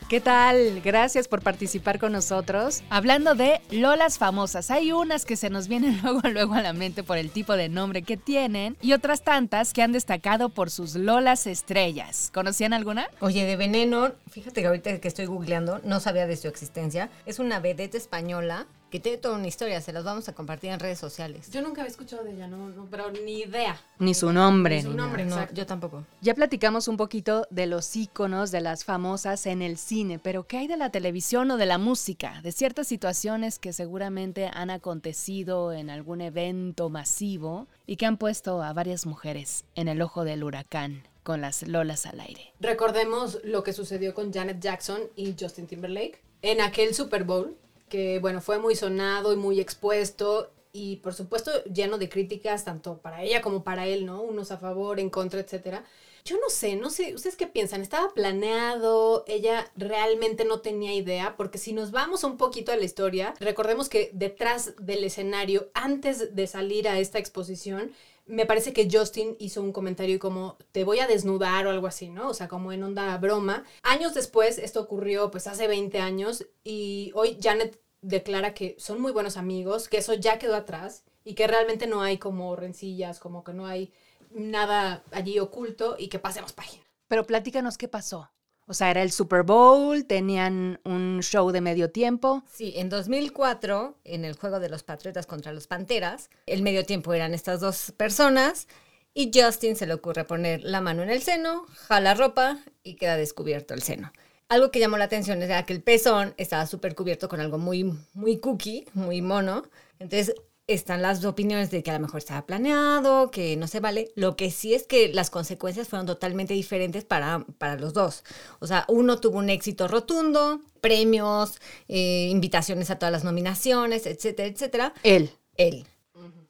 ¿Qué 0.08 0.20
tal? 0.20 0.80
Gracias 0.80 1.28
por 1.28 1.40
participar 1.40 2.00
con 2.00 2.10
nosotros. 2.10 2.82
Hablando 2.90 3.36
de 3.36 3.60
lolas 3.70 4.18
famosas, 4.18 4.72
hay 4.72 4.90
unas 4.90 5.24
que 5.24 5.36
se 5.36 5.48
nos 5.48 5.68
vienen 5.68 6.00
luego 6.02 6.22
luego 6.28 6.54
a 6.54 6.60
la 6.60 6.72
mente 6.72 7.04
por 7.04 7.18
el 7.18 7.30
tipo 7.30 7.56
de 7.56 7.68
nombre 7.68 8.02
que 8.02 8.16
tienen 8.16 8.76
y 8.80 8.94
otras 8.94 9.22
tantas 9.22 9.72
que 9.72 9.82
han 9.82 9.92
destacado 9.92 10.48
por 10.48 10.68
sus 10.68 10.96
lolas 10.96 11.46
estrellas. 11.46 12.32
¿Conocían 12.34 12.72
alguna? 12.72 13.08
Oye, 13.20 13.44
de 13.44 13.54
Veneno, 13.54 14.10
fíjate 14.28 14.60
que 14.60 14.66
ahorita 14.66 14.98
que 14.98 15.06
estoy 15.06 15.26
googleando, 15.26 15.80
no 15.84 16.00
sabía 16.00 16.26
de 16.26 16.36
su 16.36 16.48
existencia. 16.48 17.10
Es 17.26 17.38
una 17.38 17.60
vedette 17.60 17.94
española 17.94 18.66
que 18.90 19.00
tiene 19.00 19.18
toda 19.18 19.36
una 19.36 19.46
historia, 19.46 19.80
se 19.80 19.92
las 19.92 20.04
vamos 20.04 20.28
a 20.28 20.34
compartir 20.34 20.70
en 20.70 20.80
redes 20.80 20.98
sociales. 20.98 21.50
Yo 21.50 21.62
nunca 21.62 21.82
había 21.82 21.90
escuchado 21.90 22.24
de 22.24 22.32
ella, 22.32 22.46
no, 22.46 22.68
no, 22.70 22.86
pero 22.90 23.10
ni 23.10 23.40
idea. 23.40 23.80
Ni 23.98 24.14
su 24.14 24.32
nombre. 24.32 24.76
Ni 24.76 24.82
su 24.82 24.90
ni 24.90 24.96
nombre, 24.96 25.24
nada. 25.24 25.46
No, 25.46 25.52
yo 25.52 25.66
tampoco. 25.66 26.04
Ya 26.20 26.34
platicamos 26.34 26.88
un 26.88 26.96
poquito 26.96 27.46
de 27.50 27.66
los 27.66 27.94
íconos 27.96 28.50
de 28.50 28.60
las 28.60 28.84
famosas 28.84 29.46
en 29.46 29.62
el 29.62 29.76
cine, 29.76 30.18
pero 30.18 30.46
¿qué 30.46 30.58
hay 30.58 30.66
de 30.66 30.76
la 30.76 30.90
televisión 30.90 31.50
o 31.50 31.56
de 31.56 31.66
la 31.66 31.78
música? 31.78 32.40
De 32.42 32.52
ciertas 32.52 32.86
situaciones 32.86 33.58
que 33.58 33.72
seguramente 33.72 34.50
han 34.52 34.70
acontecido 34.70 35.72
en 35.72 35.90
algún 35.90 36.20
evento 36.20 36.88
masivo 36.88 37.68
y 37.86 37.96
que 37.96 38.06
han 38.06 38.16
puesto 38.16 38.62
a 38.62 38.72
varias 38.72 39.06
mujeres 39.06 39.64
en 39.74 39.88
el 39.88 40.02
ojo 40.02 40.24
del 40.24 40.44
huracán 40.44 41.02
con 41.22 41.42
las 41.42 41.66
lolas 41.68 42.06
al 42.06 42.20
aire. 42.20 42.54
Recordemos 42.58 43.40
lo 43.44 43.62
que 43.62 43.74
sucedió 43.74 44.14
con 44.14 44.32
Janet 44.32 44.60
Jackson 44.60 45.00
y 45.14 45.34
Justin 45.38 45.66
Timberlake 45.66 46.22
en 46.40 46.60
aquel 46.60 46.94
Super 46.94 47.24
Bowl, 47.24 47.56
que 47.88 48.18
bueno, 48.18 48.40
fue 48.40 48.58
muy 48.58 48.76
sonado 48.76 49.32
y 49.32 49.36
muy 49.36 49.60
expuesto 49.60 50.52
y 50.72 50.96
por 50.96 51.14
supuesto 51.14 51.50
lleno 51.64 51.98
de 51.98 52.08
críticas 52.08 52.64
tanto 52.64 52.98
para 52.98 53.22
ella 53.22 53.42
como 53.42 53.64
para 53.64 53.86
él, 53.86 54.06
¿no? 54.06 54.22
Unos 54.22 54.50
a 54.50 54.58
favor, 54.58 55.00
en 55.00 55.10
contra, 55.10 55.40
etcétera. 55.40 55.84
Yo 56.24 56.36
no 56.36 56.50
sé, 56.50 56.76
no 56.76 56.90
sé, 56.90 57.14
¿ustedes 57.14 57.36
qué 57.36 57.46
piensan? 57.46 57.80
¿Estaba 57.80 58.12
planeado? 58.12 59.24
¿Ella 59.26 59.70
realmente 59.76 60.44
no 60.44 60.60
tenía 60.60 60.92
idea? 60.92 61.36
Porque 61.36 61.56
si 61.58 61.72
nos 61.72 61.90
vamos 61.90 62.22
un 62.22 62.36
poquito 62.36 62.70
a 62.70 62.76
la 62.76 62.84
historia, 62.84 63.34
recordemos 63.40 63.88
que 63.88 64.10
detrás 64.12 64.74
del 64.78 65.04
escenario, 65.04 65.70
antes 65.72 66.34
de 66.34 66.46
salir 66.46 66.86
a 66.86 66.98
esta 66.98 67.18
exposición, 67.18 67.92
me 68.28 68.46
parece 68.46 68.72
que 68.72 68.88
Justin 68.90 69.36
hizo 69.38 69.62
un 69.62 69.72
comentario 69.72 70.18
como 70.18 70.58
te 70.70 70.84
voy 70.84 71.00
a 71.00 71.06
desnudar 71.06 71.66
o 71.66 71.70
algo 71.70 71.86
así, 71.86 72.10
¿no? 72.10 72.28
O 72.28 72.34
sea, 72.34 72.46
como 72.46 72.72
en 72.72 72.82
onda 72.82 73.16
broma. 73.16 73.64
Años 73.82 74.14
después, 74.14 74.58
esto 74.58 74.80
ocurrió 74.80 75.30
pues 75.30 75.46
hace 75.46 75.66
20 75.66 75.98
años 75.98 76.46
y 76.62 77.10
hoy 77.14 77.38
Janet 77.42 77.80
declara 78.02 78.54
que 78.54 78.76
son 78.78 79.00
muy 79.00 79.12
buenos 79.12 79.36
amigos, 79.36 79.88
que 79.88 79.98
eso 79.98 80.14
ya 80.14 80.38
quedó 80.38 80.54
atrás 80.54 81.04
y 81.24 81.34
que 81.34 81.46
realmente 81.46 81.86
no 81.86 82.02
hay 82.02 82.18
como 82.18 82.54
rencillas, 82.54 83.18
como 83.18 83.42
que 83.42 83.54
no 83.54 83.66
hay 83.66 83.92
nada 84.30 85.02
allí 85.10 85.38
oculto 85.38 85.96
y 85.98 86.08
que 86.08 86.18
pasemos 86.18 86.52
página. 86.52 86.84
Pero 87.08 87.26
platícanos 87.26 87.78
qué 87.78 87.88
pasó. 87.88 88.30
O 88.68 88.74
sea, 88.74 88.90
era 88.90 89.02
el 89.02 89.10
Super 89.10 89.44
Bowl, 89.44 90.04
tenían 90.04 90.78
un 90.84 91.20
show 91.22 91.50
de 91.50 91.62
medio 91.62 91.90
tiempo. 91.90 92.44
Sí, 92.52 92.74
en 92.76 92.90
2004, 92.90 93.96
en 94.04 94.26
el 94.26 94.36
juego 94.36 94.60
de 94.60 94.68
los 94.68 94.82
Patriotas 94.82 95.26
contra 95.26 95.52
los 95.52 95.66
Panteras, 95.66 96.28
el 96.46 96.62
medio 96.62 96.84
tiempo 96.84 97.14
eran 97.14 97.32
estas 97.32 97.60
dos 97.60 97.94
personas 97.96 98.68
y 99.14 99.30
Justin 99.34 99.74
se 99.74 99.86
le 99.86 99.94
ocurre 99.94 100.24
poner 100.24 100.62
la 100.62 100.82
mano 100.82 101.02
en 101.02 101.08
el 101.08 101.22
seno, 101.22 101.64
jala 101.88 102.12
ropa 102.12 102.58
y 102.82 102.96
queda 102.96 103.16
descubierto 103.16 103.72
el 103.72 103.82
seno. 103.82 104.12
Algo 104.50 104.70
que 104.70 104.80
llamó 104.80 104.98
la 104.98 105.04
atención 105.04 105.42
era 105.42 105.64
que 105.64 105.72
el 105.72 105.82
pezón 105.82 106.34
estaba 106.36 106.66
súper 106.66 106.94
cubierto 106.94 107.28
con 107.28 107.40
algo 107.40 107.58
muy, 107.58 107.84
muy 108.12 108.38
cookie, 108.38 108.86
muy 108.92 109.22
mono. 109.22 109.62
Entonces 109.98 110.34
están 110.68 111.02
las 111.02 111.24
opiniones 111.24 111.70
de 111.70 111.82
que 111.82 111.90
a 111.90 111.94
lo 111.94 112.00
mejor 112.00 112.18
estaba 112.18 112.46
planeado, 112.46 113.30
que 113.30 113.56
no 113.56 113.66
se 113.66 113.80
vale. 113.80 114.12
Lo 114.14 114.36
que 114.36 114.50
sí 114.50 114.74
es 114.74 114.86
que 114.86 115.12
las 115.12 115.30
consecuencias 115.30 115.88
fueron 115.88 116.06
totalmente 116.06 116.54
diferentes 116.54 117.04
para, 117.04 117.44
para 117.58 117.76
los 117.76 117.94
dos. 117.94 118.22
O 118.60 118.66
sea, 118.66 118.84
uno 118.88 119.18
tuvo 119.18 119.38
un 119.38 119.48
éxito 119.50 119.88
rotundo, 119.88 120.60
premios, 120.80 121.58
eh, 121.88 122.28
invitaciones 122.30 122.90
a 122.90 122.98
todas 122.98 123.12
las 123.12 123.24
nominaciones, 123.24 124.06
etcétera, 124.06 124.48
etcétera. 124.48 124.94
Él. 125.02 125.30
Él. 125.56 125.86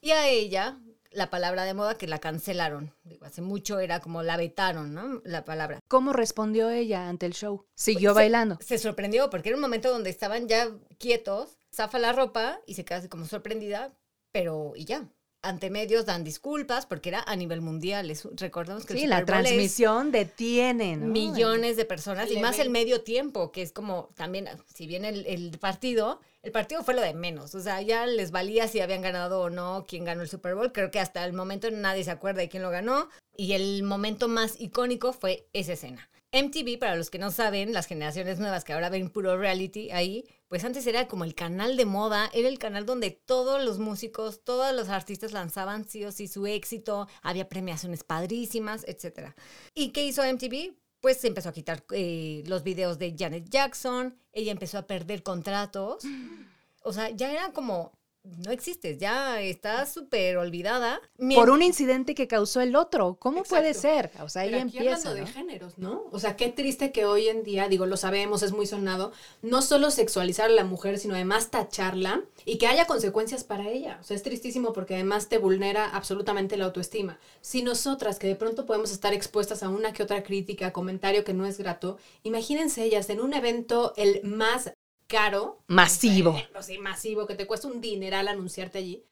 Y 0.01 0.11
a 0.11 0.27
ella, 0.27 0.77
la 1.11 1.29
palabra 1.29 1.63
de 1.63 1.73
moda 1.73 1.95
que 1.97 2.05
la 2.07 2.19
cancelaron. 2.19 2.93
Digo, 3.03 3.25
hace 3.25 3.41
mucho 3.41 3.79
era 3.79 4.01
como 4.01 4.21
la 4.21 4.35
vetaron, 4.37 4.93
¿no? 4.93 5.21
La 5.23 5.45
palabra. 5.45 5.79
¿Cómo 5.87 6.11
respondió 6.13 6.69
ella 6.69 7.07
ante 7.07 7.25
el 7.25 7.33
show? 7.33 7.65
¿Siguió 7.75 8.11
Se- 8.11 8.15
bailando? 8.15 8.57
Se 8.61 8.77
sorprendió 8.77 9.29
porque 9.29 9.47
era 9.49 9.55
un 9.55 9.61
momento 9.61 9.89
donde 9.89 10.09
estaban 10.09 10.47
ya 10.49 10.69
quietos, 10.97 11.57
zafa 11.73 11.99
la 11.99 12.11
ropa 12.11 12.59
y 12.67 12.73
se 12.73 12.83
queda 12.83 12.97
así 12.99 13.07
como 13.07 13.25
sorprendida, 13.25 13.93
pero 14.31 14.73
y 14.75 14.85
ya. 14.85 15.07
Ante 15.41 15.69
medios 15.69 16.05
dan 16.05 16.25
disculpas 16.25 16.85
porque 16.85 17.07
era 17.07 17.23
a 17.25 17.33
nivel 17.37 17.61
mundial. 17.61 18.11
Es- 18.11 18.27
recordemos 18.35 18.85
que 18.85 18.91
el 18.91 18.99
Sí, 18.99 19.07
la 19.07 19.19
Super 19.19 19.35
Bowl 19.35 19.45
es 19.45 19.49
transmisión 19.51 20.11
detiene, 20.11 20.97
¿no? 20.97 21.05
millones 21.07 21.77
de 21.77 21.85
personas 21.85 22.29
El 22.29 22.37
y 22.37 22.41
más 22.41 22.59
el 22.59 22.69
medio 22.69 23.03
tiempo, 23.03 23.49
que 23.53 23.61
es 23.61 23.71
como 23.71 24.09
también, 24.15 24.49
si 24.75 24.85
bien 24.85 25.05
el, 25.05 25.25
el 25.27 25.57
partido, 25.57 26.19
el 26.43 26.51
partido 26.51 26.83
fue 26.83 26.93
lo 26.93 27.01
de 27.01 27.13
menos, 27.13 27.55
o 27.55 27.61
sea, 27.61 27.81
ya 27.81 28.05
les 28.05 28.31
valía 28.31 28.67
si 28.67 28.81
habían 28.81 29.01
ganado 29.01 29.39
o 29.39 29.49
no, 29.49 29.85
quién 29.87 30.03
ganó 30.03 30.23
el 30.23 30.27
Super 30.27 30.55
Bowl, 30.55 30.73
creo 30.73 30.91
que 30.91 30.99
hasta 30.99 31.23
el 31.23 31.31
momento 31.31 31.71
nadie 31.71 32.03
se 32.03 32.11
acuerda 32.11 32.41
de 32.41 32.49
quién 32.49 32.61
lo 32.63 32.69
ganó 32.69 33.07
y 33.37 33.53
el 33.53 33.83
momento 33.83 34.27
más 34.27 34.59
icónico 34.59 35.13
fue 35.13 35.47
esa 35.53 35.71
escena. 35.71 36.09
MTV, 36.31 36.77
para 36.77 36.95
los 36.95 37.09
que 37.09 37.17
no 37.17 37.31
saben, 37.31 37.73
las 37.73 37.87
generaciones 37.87 38.39
nuevas 38.39 38.63
que 38.63 38.73
ahora 38.73 38.89
ven 38.89 39.09
puro 39.09 39.35
reality 39.37 39.89
ahí, 39.91 40.25
pues 40.47 40.63
antes 40.63 40.85
era 40.85 41.07
como 41.07 41.23
el 41.23 41.33
canal 41.33 41.75
de 41.75 41.85
moda, 41.85 42.29
era 42.33 42.47
el 42.47 42.59
canal 42.59 42.85
donde 42.85 43.09
todos 43.09 43.63
los 43.63 43.79
músicos, 43.79 44.43
todos 44.43 44.75
los 44.75 44.89
artistas 44.89 45.31
lanzaban 45.31 45.85
sí 45.85 46.05
o 46.05 46.11
sí 46.11 46.27
su 46.27 46.45
éxito, 46.45 47.07
había 47.23 47.49
premiaciones 47.49 48.03
padrísimas, 48.03 48.85
etc. 48.87 49.33
¿Y 49.73 49.89
qué 49.89 50.05
hizo 50.05 50.23
MTV? 50.23 50.75
Pues 51.01 51.17
se 51.17 51.27
empezó 51.27 51.49
a 51.49 51.53
quitar 51.53 51.83
eh, 51.91 52.43
los 52.45 52.63
videos 52.63 52.99
de 52.99 53.15
Janet 53.17 53.49
Jackson, 53.49 54.15
ella 54.31 54.51
empezó 54.51 54.77
a 54.77 54.85
perder 54.85 55.23
contratos, 55.23 56.03
o 56.83 56.93
sea, 56.93 57.09
ya 57.09 57.31
era 57.31 57.53
como, 57.53 57.98
no 58.37 58.51
existes, 58.51 58.97
ya 58.97 59.41
estás 59.41 59.93
súper 59.93 60.37
olvidada. 60.37 61.01
Por 61.35 61.49
un 61.49 61.61
incidente 61.61 62.15
que 62.15 62.27
causó 62.27 62.61
el 62.61 62.75
otro. 62.75 63.17
¿Cómo 63.19 63.43
puede 63.43 63.73
ser? 63.73 64.11
O 64.21 64.29
sea, 64.29 64.43
ahí 64.43 64.51
Pero 64.51 64.63
aquí 64.63 64.77
empieza. 64.77 65.09
hablando 65.09 65.21
¿no? 65.21 65.25
de 65.25 65.31
géneros, 65.31 65.77
¿no? 65.77 66.03
O 66.11 66.19
sea, 66.19 66.35
qué 66.35 66.49
triste 66.49 66.91
que 66.91 67.05
hoy 67.05 67.27
en 67.27 67.43
día, 67.43 67.67
digo, 67.67 67.85
lo 67.85 67.97
sabemos, 67.97 68.43
es 68.43 68.51
muy 68.51 68.65
sonado, 68.65 69.11
no 69.41 69.61
solo 69.61 69.91
sexualizar 69.91 70.49
a 70.49 70.53
la 70.53 70.63
mujer, 70.63 70.99
sino 70.99 71.15
además 71.15 71.51
tacharla 71.51 72.23
y 72.45 72.57
que 72.57 72.67
haya 72.67 72.85
consecuencias 72.85 73.43
para 73.43 73.67
ella. 73.67 73.97
O 73.99 74.03
sea, 74.03 74.15
es 74.15 74.23
tristísimo 74.23 74.73
porque 74.73 74.95
además 74.95 75.29
te 75.29 75.37
vulnera 75.37 75.89
absolutamente 75.89 76.57
la 76.57 76.65
autoestima. 76.65 77.19
Si 77.41 77.61
nosotras, 77.61 78.19
que 78.19 78.27
de 78.27 78.35
pronto 78.35 78.65
podemos 78.65 78.91
estar 78.91 79.13
expuestas 79.13 79.63
a 79.63 79.69
una 79.69 79.93
que 79.93 80.03
otra 80.03 80.23
crítica, 80.23 80.73
comentario 80.73 81.23
que 81.23 81.33
no 81.33 81.45
es 81.45 81.57
grato, 81.57 81.97
imagínense 82.23 82.83
ellas 82.83 83.09
en 83.09 83.21
un 83.21 83.33
evento 83.33 83.93
el 83.97 84.21
más 84.23 84.71
caro. 85.09 85.59
Masivo. 85.67 86.41
O 86.55 86.61
sea, 86.61 86.79
masivo, 86.79 87.27
que 87.27 87.35
te 87.35 87.47
cuesta 87.47 87.67
un 87.67 87.81
dineral 87.81 88.29
anunciarte 88.29 88.77
allí. 88.77 89.03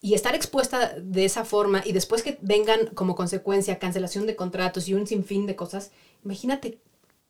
Y 0.00 0.14
estar 0.14 0.34
expuesta 0.34 0.94
de 0.98 1.26
esa 1.26 1.44
forma 1.44 1.82
y 1.84 1.92
después 1.92 2.22
que 2.22 2.38
vengan 2.40 2.86
como 2.94 3.14
consecuencia 3.14 3.78
cancelación 3.78 4.24
de 4.26 4.34
contratos 4.34 4.88
y 4.88 4.94
un 4.94 5.06
sinfín 5.06 5.44
de 5.44 5.56
cosas, 5.56 5.90
imagínate, 6.24 6.78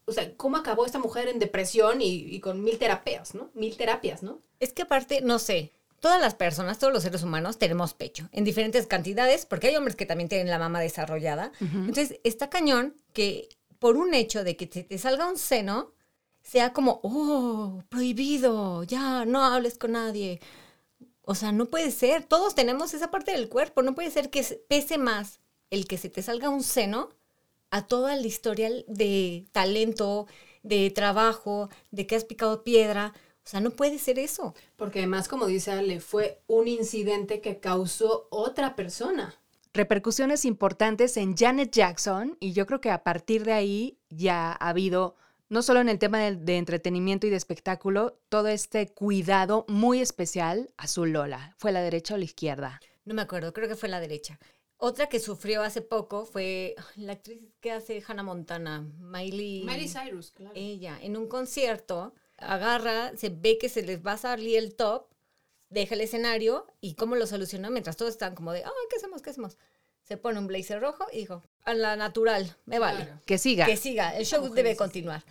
o 0.05 0.13
sea, 0.13 0.33
cómo 0.37 0.57
acabó 0.57 0.87
esta 0.87 1.01
mujer 1.01 1.27
en 1.27 1.41
depresión 1.41 2.01
y, 2.01 2.07
y 2.15 2.39
con 2.39 2.63
mil 2.63 2.79
terapias, 2.79 3.35
¿no? 3.35 3.51
Mil 3.55 3.77
terapias, 3.77 4.23
¿no? 4.23 4.39
Es 4.61 4.73
que 4.73 4.83
aparte, 4.83 5.21
no 5.21 5.41
sé, 5.41 5.73
todas 5.99 6.21
las 6.21 6.35
personas, 6.35 6.79
todos 6.79 6.93
los 6.93 7.03
seres 7.03 7.25
humanos 7.25 7.59
tenemos 7.59 7.95
pecho 7.95 8.29
en 8.31 8.45
diferentes 8.45 8.87
cantidades, 8.87 9.47
porque 9.47 9.69
hay 9.69 9.77
hombres 9.77 9.97
que 9.97 10.07
también 10.07 10.29
tienen 10.29 10.49
la 10.49 10.59
mama 10.59 10.81
desarrollada. 10.81 11.51
Entonces, 11.61 12.21
está 12.23 12.51
cañón 12.51 12.95
que 13.13 13.49
por 13.81 13.97
un 13.97 14.15
hecho 14.15 14.45
de 14.45 14.57
que 14.57 14.67
te, 14.67 14.85
te 14.85 14.99
salga 14.99 15.29
un 15.29 15.39
seno, 15.39 15.93
sea 16.51 16.73
como, 16.73 17.01
oh, 17.03 17.83
prohibido, 17.89 18.83
ya, 18.85 19.25
no 19.25 19.43
hables 19.45 19.79
con 19.79 19.93
nadie. 19.93 20.41
O 21.23 21.35
sea, 21.35 21.53
no 21.53 21.67
puede 21.67 21.91
ser. 21.93 22.25
Todos 22.25 22.55
tenemos 22.55 22.93
esa 22.95 23.11
parte 23.11 23.33
del 23.33 23.49
cuerpo. 23.49 23.83
No 23.83 23.95
puede 23.95 24.11
ser 24.11 24.31
que 24.31 24.43
se- 24.43 24.57
pese 24.57 24.99
más 24.99 25.41
el 25.71 25.87
que 25.87 25.99
se 25.99 26.09
te 26.11 26.23
salga 26.23 26.49
un 26.49 26.63
seno 26.65 27.11
a 27.71 27.87
toda 27.87 28.17
la 28.17 28.27
historial 28.27 28.85
de 28.89 29.47
talento, 29.53 30.27
de 30.65 30.91
trabajo, 30.91 31.69
de 31.93 32.07
que 32.07 32.17
has 32.17 32.25
picado 32.25 32.65
piedra. 32.65 33.13
O 33.45 33.49
sea, 33.51 33.61
no 33.61 33.71
puede 33.71 33.99
ser 33.99 34.19
eso. 34.19 34.55
Porque 34.77 34.99
además, 35.01 35.29
como 35.29 35.47
dice 35.47 35.71
Ale, 35.71 36.01
fue 36.01 36.43
un 36.49 36.67
incidente 36.67 37.41
que 37.41 37.61
causó 37.61 38.27
otra 38.31 38.75
persona. 38.77 39.35
repercusiones 39.73 40.45
importantes 40.45 41.17
en 41.17 41.37
Janet 41.37 41.71
Jackson 41.71 42.37
y 42.41 42.53
yo 42.55 42.67
creo 42.67 42.81
que 42.81 42.91
a 42.91 43.05
partir 43.05 43.45
de 43.45 43.53
ahí 43.53 43.99
ya 44.09 44.51
ha 44.51 44.69
habido, 44.69 45.15
no 45.51 45.63
solo 45.63 45.81
en 45.81 45.89
el 45.91 45.99
tema 45.99 46.21
de, 46.21 46.37
de 46.37 46.57
entretenimiento 46.57 47.27
y 47.27 47.31
de 47.31 47.37
espectáculo, 47.37 48.19
todo 48.29 48.49
este 48.49 48.89
cuidado 48.89 49.67
muy 49.69 50.01
especial 50.01 50.71
a 50.79 50.87
su 50.87 51.05
Lola. 51.05 51.55
¿Fue 51.59 51.73
la 51.73 51.83
derecha 51.83 52.15
o 52.15 52.17
la 52.17 52.25
izquierda? 52.25 52.81
No 53.05 53.15
me 53.15 53.23
acuerdo, 53.23 53.53
creo 53.53 53.69
que 53.69 53.77
fue 53.77 53.89
la 53.89 54.01
derecha. 54.01 54.39
Otra 54.77 55.09
que 55.09 55.21
sufrió 55.21 55.63
hace 55.63 55.83
poco 55.83 56.25
fue 56.25 56.75
la 56.97 57.13
actriz 57.13 57.53
que 57.61 57.73
hace 57.73 58.03
Hannah 58.07 58.23
Montana, 58.23 58.81
Miley. 58.99 59.65
Miley 59.65 59.89
Cyrus, 59.89 60.31
claro. 60.31 60.55
Ella, 60.55 60.99
en 61.03 61.19
un 61.19 61.29
concierto, 61.29 62.15
agarra, 62.39 63.15
se 63.17 63.29
ve 63.29 63.59
que 63.59 63.69
se 63.69 63.83
les 63.83 64.05
va 64.05 64.13
a 64.13 64.19
salir 64.19 64.57
el 64.57 64.75
top, 64.77 65.09
deja 65.69 65.95
el 65.95 66.01
escenario 66.01 66.67
y 66.81 66.95
cómo 66.95 67.17
lo 67.17 67.27
solucionó 67.27 67.71
mientras 67.71 67.97
todos 67.97 68.13
están 68.13 68.35
como 68.35 68.53
de, 68.53 68.65
ah, 68.65 68.71
¿qué 68.89 68.97
hacemos? 68.97 69.21
¿Qué 69.21 69.31
hacemos? 69.31 69.59
Se 70.11 70.17
pone 70.17 70.41
un 70.41 70.49
blazer 70.49 70.81
rojo 70.81 71.07
y 71.13 71.19
dijo, 71.19 71.41
a 71.63 71.73
la 71.73 71.95
natural, 71.95 72.57
me 72.67 72.81
vale. 72.81 73.05
Claro. 73.05 73.21
Que 73.25 73.39
siga. 73.39 73.65
Que 73.67 73.77
siga, 73.77 74.17
el 74.17 74.27
show 74.27 74.53
debe 74.53 74.75
continuar. 74.75 75.23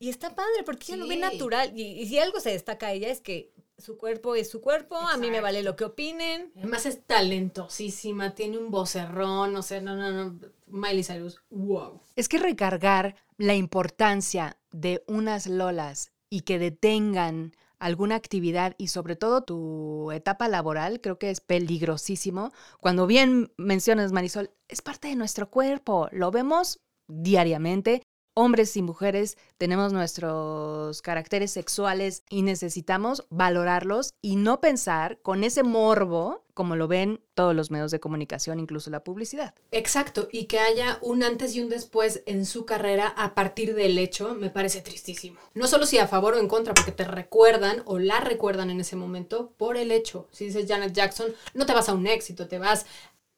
Y 0.00 0.08
está 0.08 0.34
padre 0.34 0.64
porque 0.64 0.84
ella 0.88 0.96
lo 0.96 1.06
ve 1.06 1.14
Sí. 1.14 1.20
natural. 1.20 1.72
Y, 1.78 1.82
y 2.02 2.08
si 2.08 2.18
algo 2.18 2.40
se 2.40 2.50
destaca 2.50 2.88
a 2.88 2.92
ella 2.92 3.08
es 3.08 3.20
que 3.20 3.52
su 3.78 3.96
cuerpo 3.96 4.34
es 4.34 4.50
su 4.50 4.60
cuerpo, 4.60 4.96
a 4.96 5.16
mí 5.16 5.30
me 5.30 5.40
vale 5.40 5.62
lo 5.62 5.76
que 5.76 5.84
opinen. 5.84 6.50
Además 6.56 6.86
es 6.86 7.04
talentosísima, 7.06 8.34
tiene 8.34 8.58
un 8.58 8.72
vocerrón, 8.72 9.54
o 9.54 9.62
sea, 9.62 9.80
no, 9.80 9.94
no, 9.94 10.10
no. 10.10 10.40
Miley 10.66 11.04
Cyrus, 11.04 11.40
wow. 11.50 12.00
Es 12.16 12.28
que 12.28 12.38
recargar 12.38 13.14
la 13.38 13.54
importancia 13.54 14.56
de 14.72 15.04
unas 15.06 15.46
lolas 15.46 16.10
y 16.28 16.40
que 16.40 16.58
detengan 16.58 17.54
alguna 17.78 18.14
actividad 18.14 18.74
y 18.78 18.88
sobre 18.88 19.16
todo 19.16 19.42
tu 19.42 20.10
etapa 20.12 20.48
laboral, 20.48 21.00
creo 21.00 21.18
que 21.18 21.30
es 21.30 21.40
peligrosísimo. 21.40 22.52
Cuando 22.80 23.06
bien 23.06 23.52
mencionas, 23.56 24.12
Marisol, 24.12 24.50
es 24.68 24.82
parte 24.82 25.08
de 25.08 25.16
nuestro 25.16 25.50
cuerpo, 25.50 26.08
lo 26.12 26.30
vemos 26.30 26.80
diariamente. 27.08 28.02
Hombres 28.38 28.76
y 28.76 28.82
mujeres 28.82 29.38
tenemos 29.56 29.94
nuestros 29.94 31.00
caracteres 31.00 31.50
sexuales 31.52 32.22
y 32.28 32.42
necesitamos 32.42 33.24
valorarlos 33.30 34.12
y 34.20 34.36
no 34.36 34.60
pensar 34.60 35.18
con 35.22 35.42
ese 35.42 35.62
morbo 35.62 36.44
como 36.52 36.76
lo 36.76 36.86
ven 36.86 37.22
todos 37.32 37.54
los 37.54 37.70
medios 37.70 37.90
de 37.92 37.98
comunicación, 37.98 38.60
incluso 38.60 38.90
la 38.90 39.02
publicidad. 39.02 39.54
Exacto, 39.70 40.28
y 40.30 40.44
que 40.44 40.58
haya 40.58 40.98
un 41.00 41.22
antes 41.22 41.56
y 41.56 41.62
un 41.62 41.70
después 41.70 42.24
en 42.26 42.44
su 42.44 42.66
carrera 42.66 43.08
a 43.08 43.34
partir 43.34 43.74
del 43.74 43.96
hecho, 43.96 44.34
me 44.34 44.50
parece 44.50 44.82
tristísimo. 44.82 45.40
No 45.54 45.66
solo 45.66 45.86
si 45.86 45.96
a 45.96 46.06
favor 46.06 46.34
o 46.34 46.38
en 46.38 46.48
contra, 46.48 46.74
porque 46.74 46.92
te 46.92 47.04
recuerdan 47.04 47.82
o 47.86 47.98
la 47.98 48.20
recuerdan 48.20 48.68
en 48.68 48.80
ese 48.80 48.96
momento 48.96 49.54
por 49.56 49.78
el 49.78 49.90
hecho. 49.90 50.28
Si 50.30 50.44
dices 50.44 50.66
Janet 50.68 50.92
Jackson, 50.92 51.32
no 51.54 51.64
te 51.64 51.72
vas 51.72 51.88
a 51.88 51.94
un 51.94 52.06
éxito, 52.06 52.48
te 52.48 52.58
vas 52.58 52.84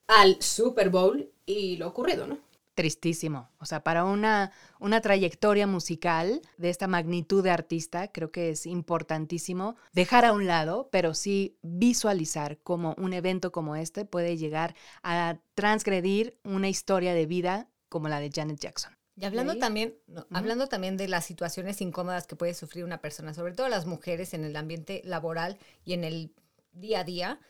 al 0.08 0.42
Super 0.42 0.90
Bowl 0.90 1.30
y 1.46 1.76
lo 1.76 1.86
ocurrido, 1.86 2.26
¿no? 2.26 2.47
Tristísimo. 2.78 3.50
O 3.58 3.66
sea, 3.66 3.82
para 3.82 4.04
una, 4.04 4.52
una 4.78 5.00
trayectoria 5.00 5.66
musical 5.66 6.40
de 6.58 6.70
esta 6.70 6.86
magnitud 6.86 7.42
de 7.42 7.50
artista, 7.50 8.06
creo 8.06 8.30
que 8.30 8.50
es 8.50 8.66
importantísimo 8.66 9.74
dejar 9.92 10.24
a 10.24 10.32
un 10.32 10.46
lado, 10.46 10.88
pero 10.92 11.12
sí 11.12 11.58
visualizar 11.62 12.58
cómo 12.58 12.94
un 12.96 13.14
evento 13.14 13.50
como 13.50 13.74
este 13.74 14.04
puede 14.04 14.36
llegar 14.36 14.76
a 15.02 15.38
transgredir 15.56 16.38
una 16.44 16.68
historia 16.68 17.14
de 17.14 17.26
vida 17.26 17.68
como 17.88 18.08
la 18.08 18.20
de 18.20 18.30
Janet 18.32 18.60
Jackson. 18.60 18.96
Y 19.16 19.24
hablando 19.24 19.58
también, 19.58 19.96
no, 20.06 20.24
hablando 20.30 20.68
también 20.68 20.96
de 20.96 21.08
las 21.08 21.26
situaciones 21.26 21.80
incómodas 21.80 22.28
que 22.28 22.36
puede 22.36 22.54
sufrir 22.54 22.84
una 22.84 23.00
persona, 23.00 23.34
sobre 23.34 23.54
todo 23.54 23.68
las 23.68 23.86
mujeres 23.86 24.34
en 24.34 24.44
el 24.44 24.54
ambiente 24.54 25.02
laboral 25.04 25.58
y 25.84 25.94
en 25.94 26.04
el 26.04 26.32
día 26.70 27.00
a 27.00 27.04
día, 27.04 27.40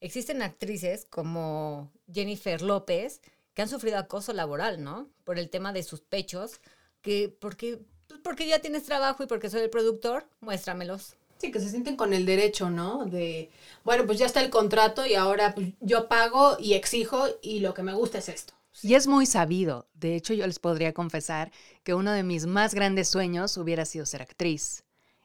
existen 0.00 0.42
actrices 0.42 1.04
como 1.04 1.92
Jennifer 2.12 2.60
López 2.60 3.20
que 3.54 3.62
han 3.62 3.68
sufrido 3.68 3.98
acoso 3.98 4.32
laboral, 4.32 4.82
¿no? 4.82 5.08
Por 5.24 5.38
el 5.38 5.48
tema 5.48 5.72
de 5.72 5.82
sus 5.82 6.00
pechos, 6.00 6.60
que 7.00 7.34
porque 7.40 7.80
pues, 8.08 8.20
porque 8.22 8.46
ya 8.46 8.60
tienes 8.60 8.84
trabajo 8.84 9.22
y 9.22 9.26
porque 9.26 9.50
soy 9.50 9.62
el 9.62 9.70
productor, 9.70 10.28
muéstramelos. 10.40 11.16
Sí, 11.38 11.50
que 11.50 11.60
se 11.60 11.68
sienten 11.68 11.96
con 11.96 12.12
el 12.14 12.26
derecho, 12.26 12.70
¿no? 12.70 13.04
De, 13.06 13.50
bueno, 13.82 14.06
pues 14.06 14.18
ya 14.18 14.26
está 14.26 14.40
el 14.40 14.50
contrato 14.50 15.04
y 15.04 15.14
ahora 15.14 15.54
pues, 15.54 15.68
yo 15.80 16.08
pago 16.08 16.56
y 16.58 16.74
exijo 16.74 17.26
y 17.42 17.60
lo 17.60 17.74
que 17.74 17.82
me 17.82 17.92
gusta 17.92 18.18
es 18.18 18.28
esto. 18.28 18.54
Y 18.82 18.94
es 18.94 19.06
muy 19.06 19.26
sabido. 19.26 19.88
De 19.94 20.14
hecho, 20.14 20.34
yo 20.34 20.46
les 20.46 20.58
podría 20.58 20.92
confesar 20.92 21.52
que 21.82 21.94
uno 21.94 22.12
de 22.12 22.22
mis 22.22 22.46
más 22.46 22.74
grandes 22.74 23.08
sueños 23.08 23.56
hubiera 23.56 23.84
sido 23.84 24.06
ser 24.06 24.22
actriz. 24.22 24.84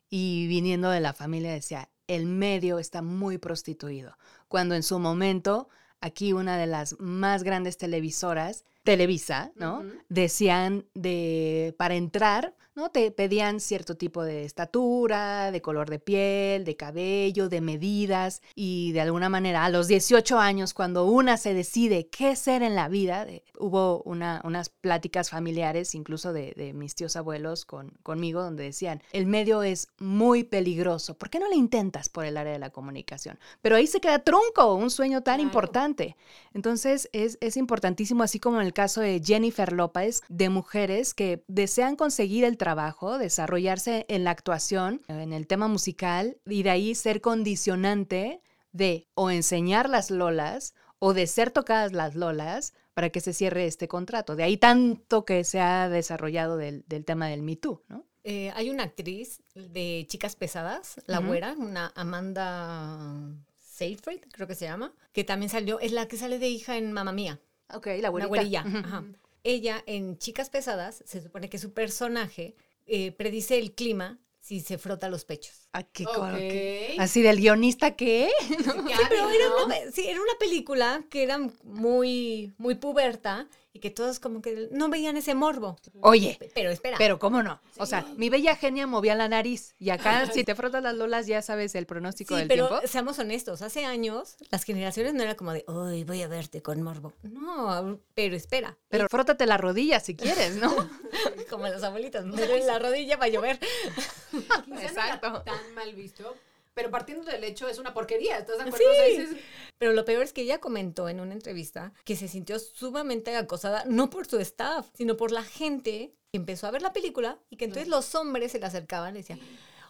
Y 0.09 0.47
viniendo 0.47 0.89
de 0.89 0.99
la 0.99 1.13
familia 1.13 1.53
decía, 1.53 1.89
el 2.07 2.25
medio 2.25 2.79
está 2.79 3.01
muy 3.01 3.37
prostituido. 3.37 4.17
Cuando 4.47 4.75
en 4.75 4.83
su 4.83 4.97
momento, 4.99 5.69
aquí 6.01 6.33
una 6.33 6.57
de 6.57 6.67
las 6.67 6.99
más 6.99 7.43
grandes 7.43 7.77
televisoras, 7.77 8.63
Televisa, 8.83 9.51
¿no? 9.55 9.83
Decían 10.09 10.85
de, 10.95 11.75
para 11.77 11.95
entrar, 11.95 12.55
¿no? 12.75 12.89
Te 12.91 13.11
pedían 13.11 13.59
cierto 13.59 13.97
tipo 13.97 14.23
de 14.23 14.45
estatura, 14.45 15.51
de 15.51 15.61
color 15.61 15.89
de 15.89 15.99
piel, 15.99 16.63
de 16.63 16.77
cabello, 16.77 17.49
de 17.49 17.59
medidas 17.59 18.41
y 18.55 18.93
de 18.93 19.01
alguna 19.01 19.27
manera 19.27 19.65
a 19.65 19.69
los 19.69 19.87
18 19.89 20.39
años, 20.39 20.73
cuando 20.73 21.05
una 21.05 21.35
se 21.35 21.53
decide 21.53 22.07
qué 22.07 22.37
ser 22.37 22.63
en 22.63 22.75
la 22.75 22.87
vida, 22.87 23.25
de- 23.25 23.43
hubo 23.59 24.01
una- 24.03 24.39
unas 24.45 24.69
pláticas 24.69 25.29
familiares, 25.29 25.93
incluso 25.93 26.31
de, 26.31 26.53
de 26.55 26.73
mis 26.73 26.95
tíos 26.95 27.17
abuelos 27.17 27.65
con, 27.65 27.89
conmigo, 28.01 28.41
donde 28.41 28.63
decían, 28.63 29.03
el 29.11 29.25
medio 29.25 29.61
es 29.61 29.89
muy 29.99 30.45
peligroso, 30.45 31.17
¿por 31.17 31.29
qué 31.29 31.39
no 31.39 31.49
le 31.49 31.57
intentas 31.57 32.07
por 32.07 32.23
el 32.23 32.37
área 32.37 32.53
de 32.53 32.59
la 32.59 32.69
comunicación? 32.69 33.37
Pero 33.61 33.75
ahí 33.75 33.87
se 33.87 33.99
queda 33.99 34.19
trunco, 34.19 34.73
un 34.75 34.89
sueño 34.89 35.21
tan 35.21 35.35
Claro. 35.35 35.43
importante. 35.43 36.15
Entonces 36.53 37.09
es, 37.11 37.37
es 37.41 37.57
importantísimo, 37.57 38.23
así 38.23 38.39
como 38.39 38.55
en 38.61 38.65
el 38.69 38.73
caso 38.73 39.01
de 39.01 39.19
Jennifer 39.23 39.73
López, 39.73 40.21
de 40.29 40.49
mujeres 40.49 41.15
que 41.15 41.43
desean 41.47 41.95
conseguir 41.95 42.45
el 42.45 42.55
trabajo, 42.55 43.17
desarrollarse 43.17 44.05
en 44.09 44.23
la 44.23 44.31
actuación, 44.31 45.01
en 45.07 45.33
el 45.33 45.47
tema 45.47 45.67
musical, 45.67 46.37
y 46.45 46.61
de 46.61 46.69
ahí 46.69 46.93
ser 46.93 47.19
condicionante 47.19 48.41
de 48.71 49.07
o 49.15 49.31
enseñar 49.31 49.89
las 49.89 50.11
lolas 50.11 50.75
o 50.99 51.15
de 51.15 51.25
ser 51.25 51.49
tocadas 51.49 51.93
las 51.93 52.13
lolas 52.13 52.73
para 52.93 53.09
que 53.09 53.21
se 53.21 53.33
cierre 53.33 53.65
este 53.65 53.87
contrato. 53.87 54.35
De 54.35 54.43
ahí 54.43 54.57
tanto 54.57 55.25
que 55.25 55.43
se 55.43 55.59
ha 55.59 55.89
desarrollado 55.89 56.55
del, 56.55 56.83
del 56.87 57.05
tema 57.05 57.27
del 57.27 57.41
Me 57.41 57.55
Too, 57.55 57.81
¿no? 57.87 58.05
Eh, 58.23 58.51
hay 58.53 58.69
una 58.69 58.83
actriz 58.83 59.41
de 59.55 60.05
Chicas 60.07 60.35
Pesadas, 60.35 61.01
la 61.07 61.19
güera, 61.19 61.55
una 61.57 61.91
Amanda 61.95 63.33
Seyfried, 63.59 64.21
creo 64.31 64.45
que 64.45 64.55
se 64.55 64.65
llama, 64.65 64.93
que 65.13 65.23
también 65.23 65.49
salió, 65.49 65.79
es 65.79 65.93
la 65.93 66.07
que 66.07 66.17
sale 66.17 66.37
de 66.37 66.49
hija 66.49 66.77
en 66.77 66.91
Mamma 66.91 67.13
Mía. 67.13 67.39
Ok, 67.73 67.87
la 68.01 68.11
Una 68.11 68.25
güerilla. 68.25 68.63
Ujú. 68.67 68.77
ajá. 68.77 69.03
Ella 69.43 69.83
en 69.85 70.17
Chicas 70.17 70.49
Pesadas 70.49 71.01
se 71.05 71.21
supone 71.21 71.49
que 71.49 71.57
su 71.57 71.73
personaje 71.73 72.55
eh, 72.85 73.11
predice 73.11 73.57
el 73.57 73.73
clima 73.73 74.19
si 74.41 74.59
se 74.61 74.77
frota 74.77 75.09
los 75.09 75.25
pechos. 75.25 75.67
Ah, 75.73 75.83
qué 75.83 76.05
Ok. 76.05 76.15
coro- 76.15 76.37
qué- 76.37 76.95
Así 76.97 77.21
del 77.21 77.37
guionista 77.39 77.95
que 77.95 78.29
Qué 78.47 78.55
Sí, 78.55 79.03
pero 79.09 79.29
era 79.29 79.49
¿no? 79.49 79.65
una, 79.65 79.75
sí, 79.93 80.07
era 80.07 80.19
una 80.21 80.33
película 80.39 81.03
que 81.09 81.23
era 81.23 81.37
muy, 81.63 82.53
muy 82.57 82.75
puberta 82.75 83.47
y 83.71 83.79
que 83.79 83.91
todos 83.91 84.19
como 84.19 84.41
que 84.41 84.67
no 84.71 84.89
veían 84.89 85.15
ese 85.17 85.35
morbo. 85.35 85.77
Oye, 86.01 86.37
Pero 86.55 86.71
espera. 86.71 86.97
pero 86.97 87.19
¿cómo 87.19 87.43
no? 87.43 87.59
O 87.77 87.85
sea, 87.85 88.01
mi 88.17 88.29
bella 88.29 88.55
genia 88.55 88.87
movía 88.87 89.13
la 89.15 89.27
nariz 89.29 89.75
y 89.77 89.91
acá 89.91 90.25
si 90.31 90.43
te 90.43 90.55
frotas 90.55 90.81
las 90.81 90.95
lolas 90.95 91.27
ya 91.27 91.41
sabes 91.43 91.75
el 91.75 91.85
pronóstico 91.85 92.33
Sí, 92.33 92.39
del 92.39 92.47
pero 92.47 92.67
tiempo. 92.67 92.87
seamos 92.87 93.19
honestos, 93.19 93.61
hace 93.61 93.85
años 93.85 94.37
las 94.49 94.63
generaciones 94.63 95.13
no 95.13 95.21
era 95.23 95.35
como 95.35 95.53
de, 95.53 95.63
uy, 95.67 96.03
voy 96.03 96.21
a 96.23 96.27
verte 96.27 96.61
con 96.63 96.81
morbo. 96.81 97.13
No, 97.23 97.99
pero 98.15 98.35
espera. 98.35 98.75
Pero 98.89 99.07
frótate 99.07 99.45
la 99.45 99.57
rodilla 99.57 99.99
si 99.99 100.15
quieres, 100.15 100.55
¿no? 100.55 100.73
Como 101.49 101.67
los 101.67 101.83
abuelitos, 101.83 102.25
me 102.25 102.37
duele 102.37 102.65
la 102.65 102.79
rodilla 102.79 103.17
va 103.17 103.25
a 103.25 103.29
llover. 103.29 103.59
Quizá 104.31 104.63
no 104.67 104.77
era 104.79 104.87
Exacto. 104.87 105.41
tan 105.43 105.73
mal 105.75 105.93
visto, 105.95 106.35
pero 106.79 106.91
partiendo 106.91 107.29
del 107.29 107.43
hecho 107.43 107.67
es 107.67 107.77
una 107.77 107.93
porquería, 107.93 108.37
¿estás 108.37 108.55
de 108.57 108.63
acuerdo? 108.63 108.77
Sí. 108.77 108.85
O 108.89 108.93
sea, 108.95 109.05
dices, 109.25 109.43
Pero 109.77 109.91
lo 109.91 110.05
peor 110.05 110.23
es 110.23 110.31
que 110.31 110.43
ella 110.43 110.59
comentó 110.61 111.09
en 111.09 111.19
una 111.19 111.33
entrevista 111.33 111.91
que 112.05 112.15
se 112.15 112.29
sintió 112.29 112.57
sumamente 112.57 113.35
acosada, 113.35 113.83
no 113.85 114.09
por 114.09 114.27
su 114.27 114.39
staff, 114.39 114.87
sino 114.93 115.17
por 115.17 115.33
la 115.33 115.43
gente 115.43 116.13
que 116.31 116.37
empezó 116.37 116.67
a 116.67 116.71
ver 116.71 116.81
la 116.81 116.93
película 116.93 117.37
y 117.49 117.57
que 117.57 117.65
entonces 117.65 117.89
los 117.89 118.15
hombres 118.15 118.53
se 118.53 118.59
le 118.59 118.65
acercaban 118.65 119.13
y 119.15 119.19
decían, 119.19 119.41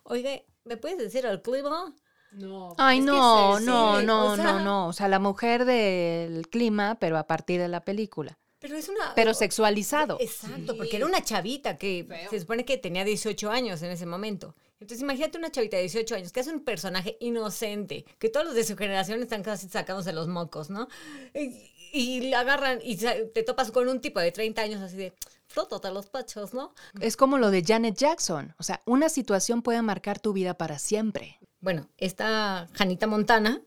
oiga, 0.01 0.31
¿me 0.63 0.77
puedes 0.77 0.97
decir 0.97 1.27
al 1.27 1.43
clima? 1.43 1.93
no. 2.31 2.73
Ay, 2.79 3.01
no, 3.01 3.59
se- 3.59 3.65
no, 3.65 3.99
sí, 3.99 4.05
no, 4.07 4.31
o 4.31 4.35
sea- 4.35 4.43
no, 4.53 4.59
no. 4.61 4.87
O 4.87 4.93
sea, 4.93 5.07
la 5.09 5.19
mujer 5.19 5.65
del 5.65 6.47
clima, 6.49 6.97
pero 6.99 7.19
a 7.19 7.27
partir 7.27 7.61
de 7.61 7.67
la 7.67 7.81
película. 7.85 8.39
Pero 8.57 8.75
es 8.77 8.89
una... 8.89 9.13
Pero 9.15 9.35
sexualizado. 9.35 10.17
Exacto, 10.19 10.73
Sí. 10.73 10.77
porque 10.77 10.97
era 10.97 11.05
una 11.05 11.23
chavita 11.23 11.77
que 11.77 12.03
Feo. 12.07 12.29
se 12.31 12.39
supone 12.39 12.65
que 12.65 12.77
tenía 12.79 13.03
18 13.05 13.51
años 13.51 13.81
en 13.83 13.91
ese 13.91 14.05
momento. 14.07 14.55
Entonces 14.79 15.01
imagínate 15.01 15.37
una 15.37 15.51
chavita 15.51 15.77
de 15.77 15.83
18 15.83 16.15
años 16.15 16.31
que 16.31 16.39
es 16.39 16.47
un 16.47 16.61
personaje 16.61 17.17
inocente, 17.19 18.05
que 18.17 18.29
todos 18.29 18.45
los 18.45 18.55
de 18.55 18.63
su 18.63 18.77
generación 18.77 19.21
están 19.21 19.43
casi 19.43 19.67
sacándose 19.67 20.13
los 20.13 20.27
mocos, 20.27 20.69
¿no? 20.69 20.87
Y, 21.33 21.71
y 21.91 22.21
le 22.21 22.35
agarran 22.35 22.79
y 22.81 22.95
te 22.97 23.43
topas 23.43 23.71
con 23.71 23.89
un 23.89 23.99
tipo 23.99 24.19
de 24.19 24.31
30 24.31 24.61
años 24.61 24.81
así 24.81 24.95
de, 24.95 25.13
frótate 25.49 25.91
los 25.91 26.07
pachos, 26.07 26.53
¿no? 26.53 26.73
Es 27.01 27.17
como 27.17 27.37
lo 27.37 27.51
de 27.51 27.63
Janet 27.63 27.97
Jackson. 27.97 28.53
O 28.57 28.63
sea, 28.63 28.81
una 28.85 29.09
situación 29.09 29.61
puede 29.61 29.81
marcar 29.81 30.19
tu 30.19 30.31
vida 30.31 30.53
para 30.53 30.79
siempre. 30.79 31.39
Bueno, 31.59 31.89
esta 31.97 32.69
Janita 32.73 33.07
Montana 33.07 33.61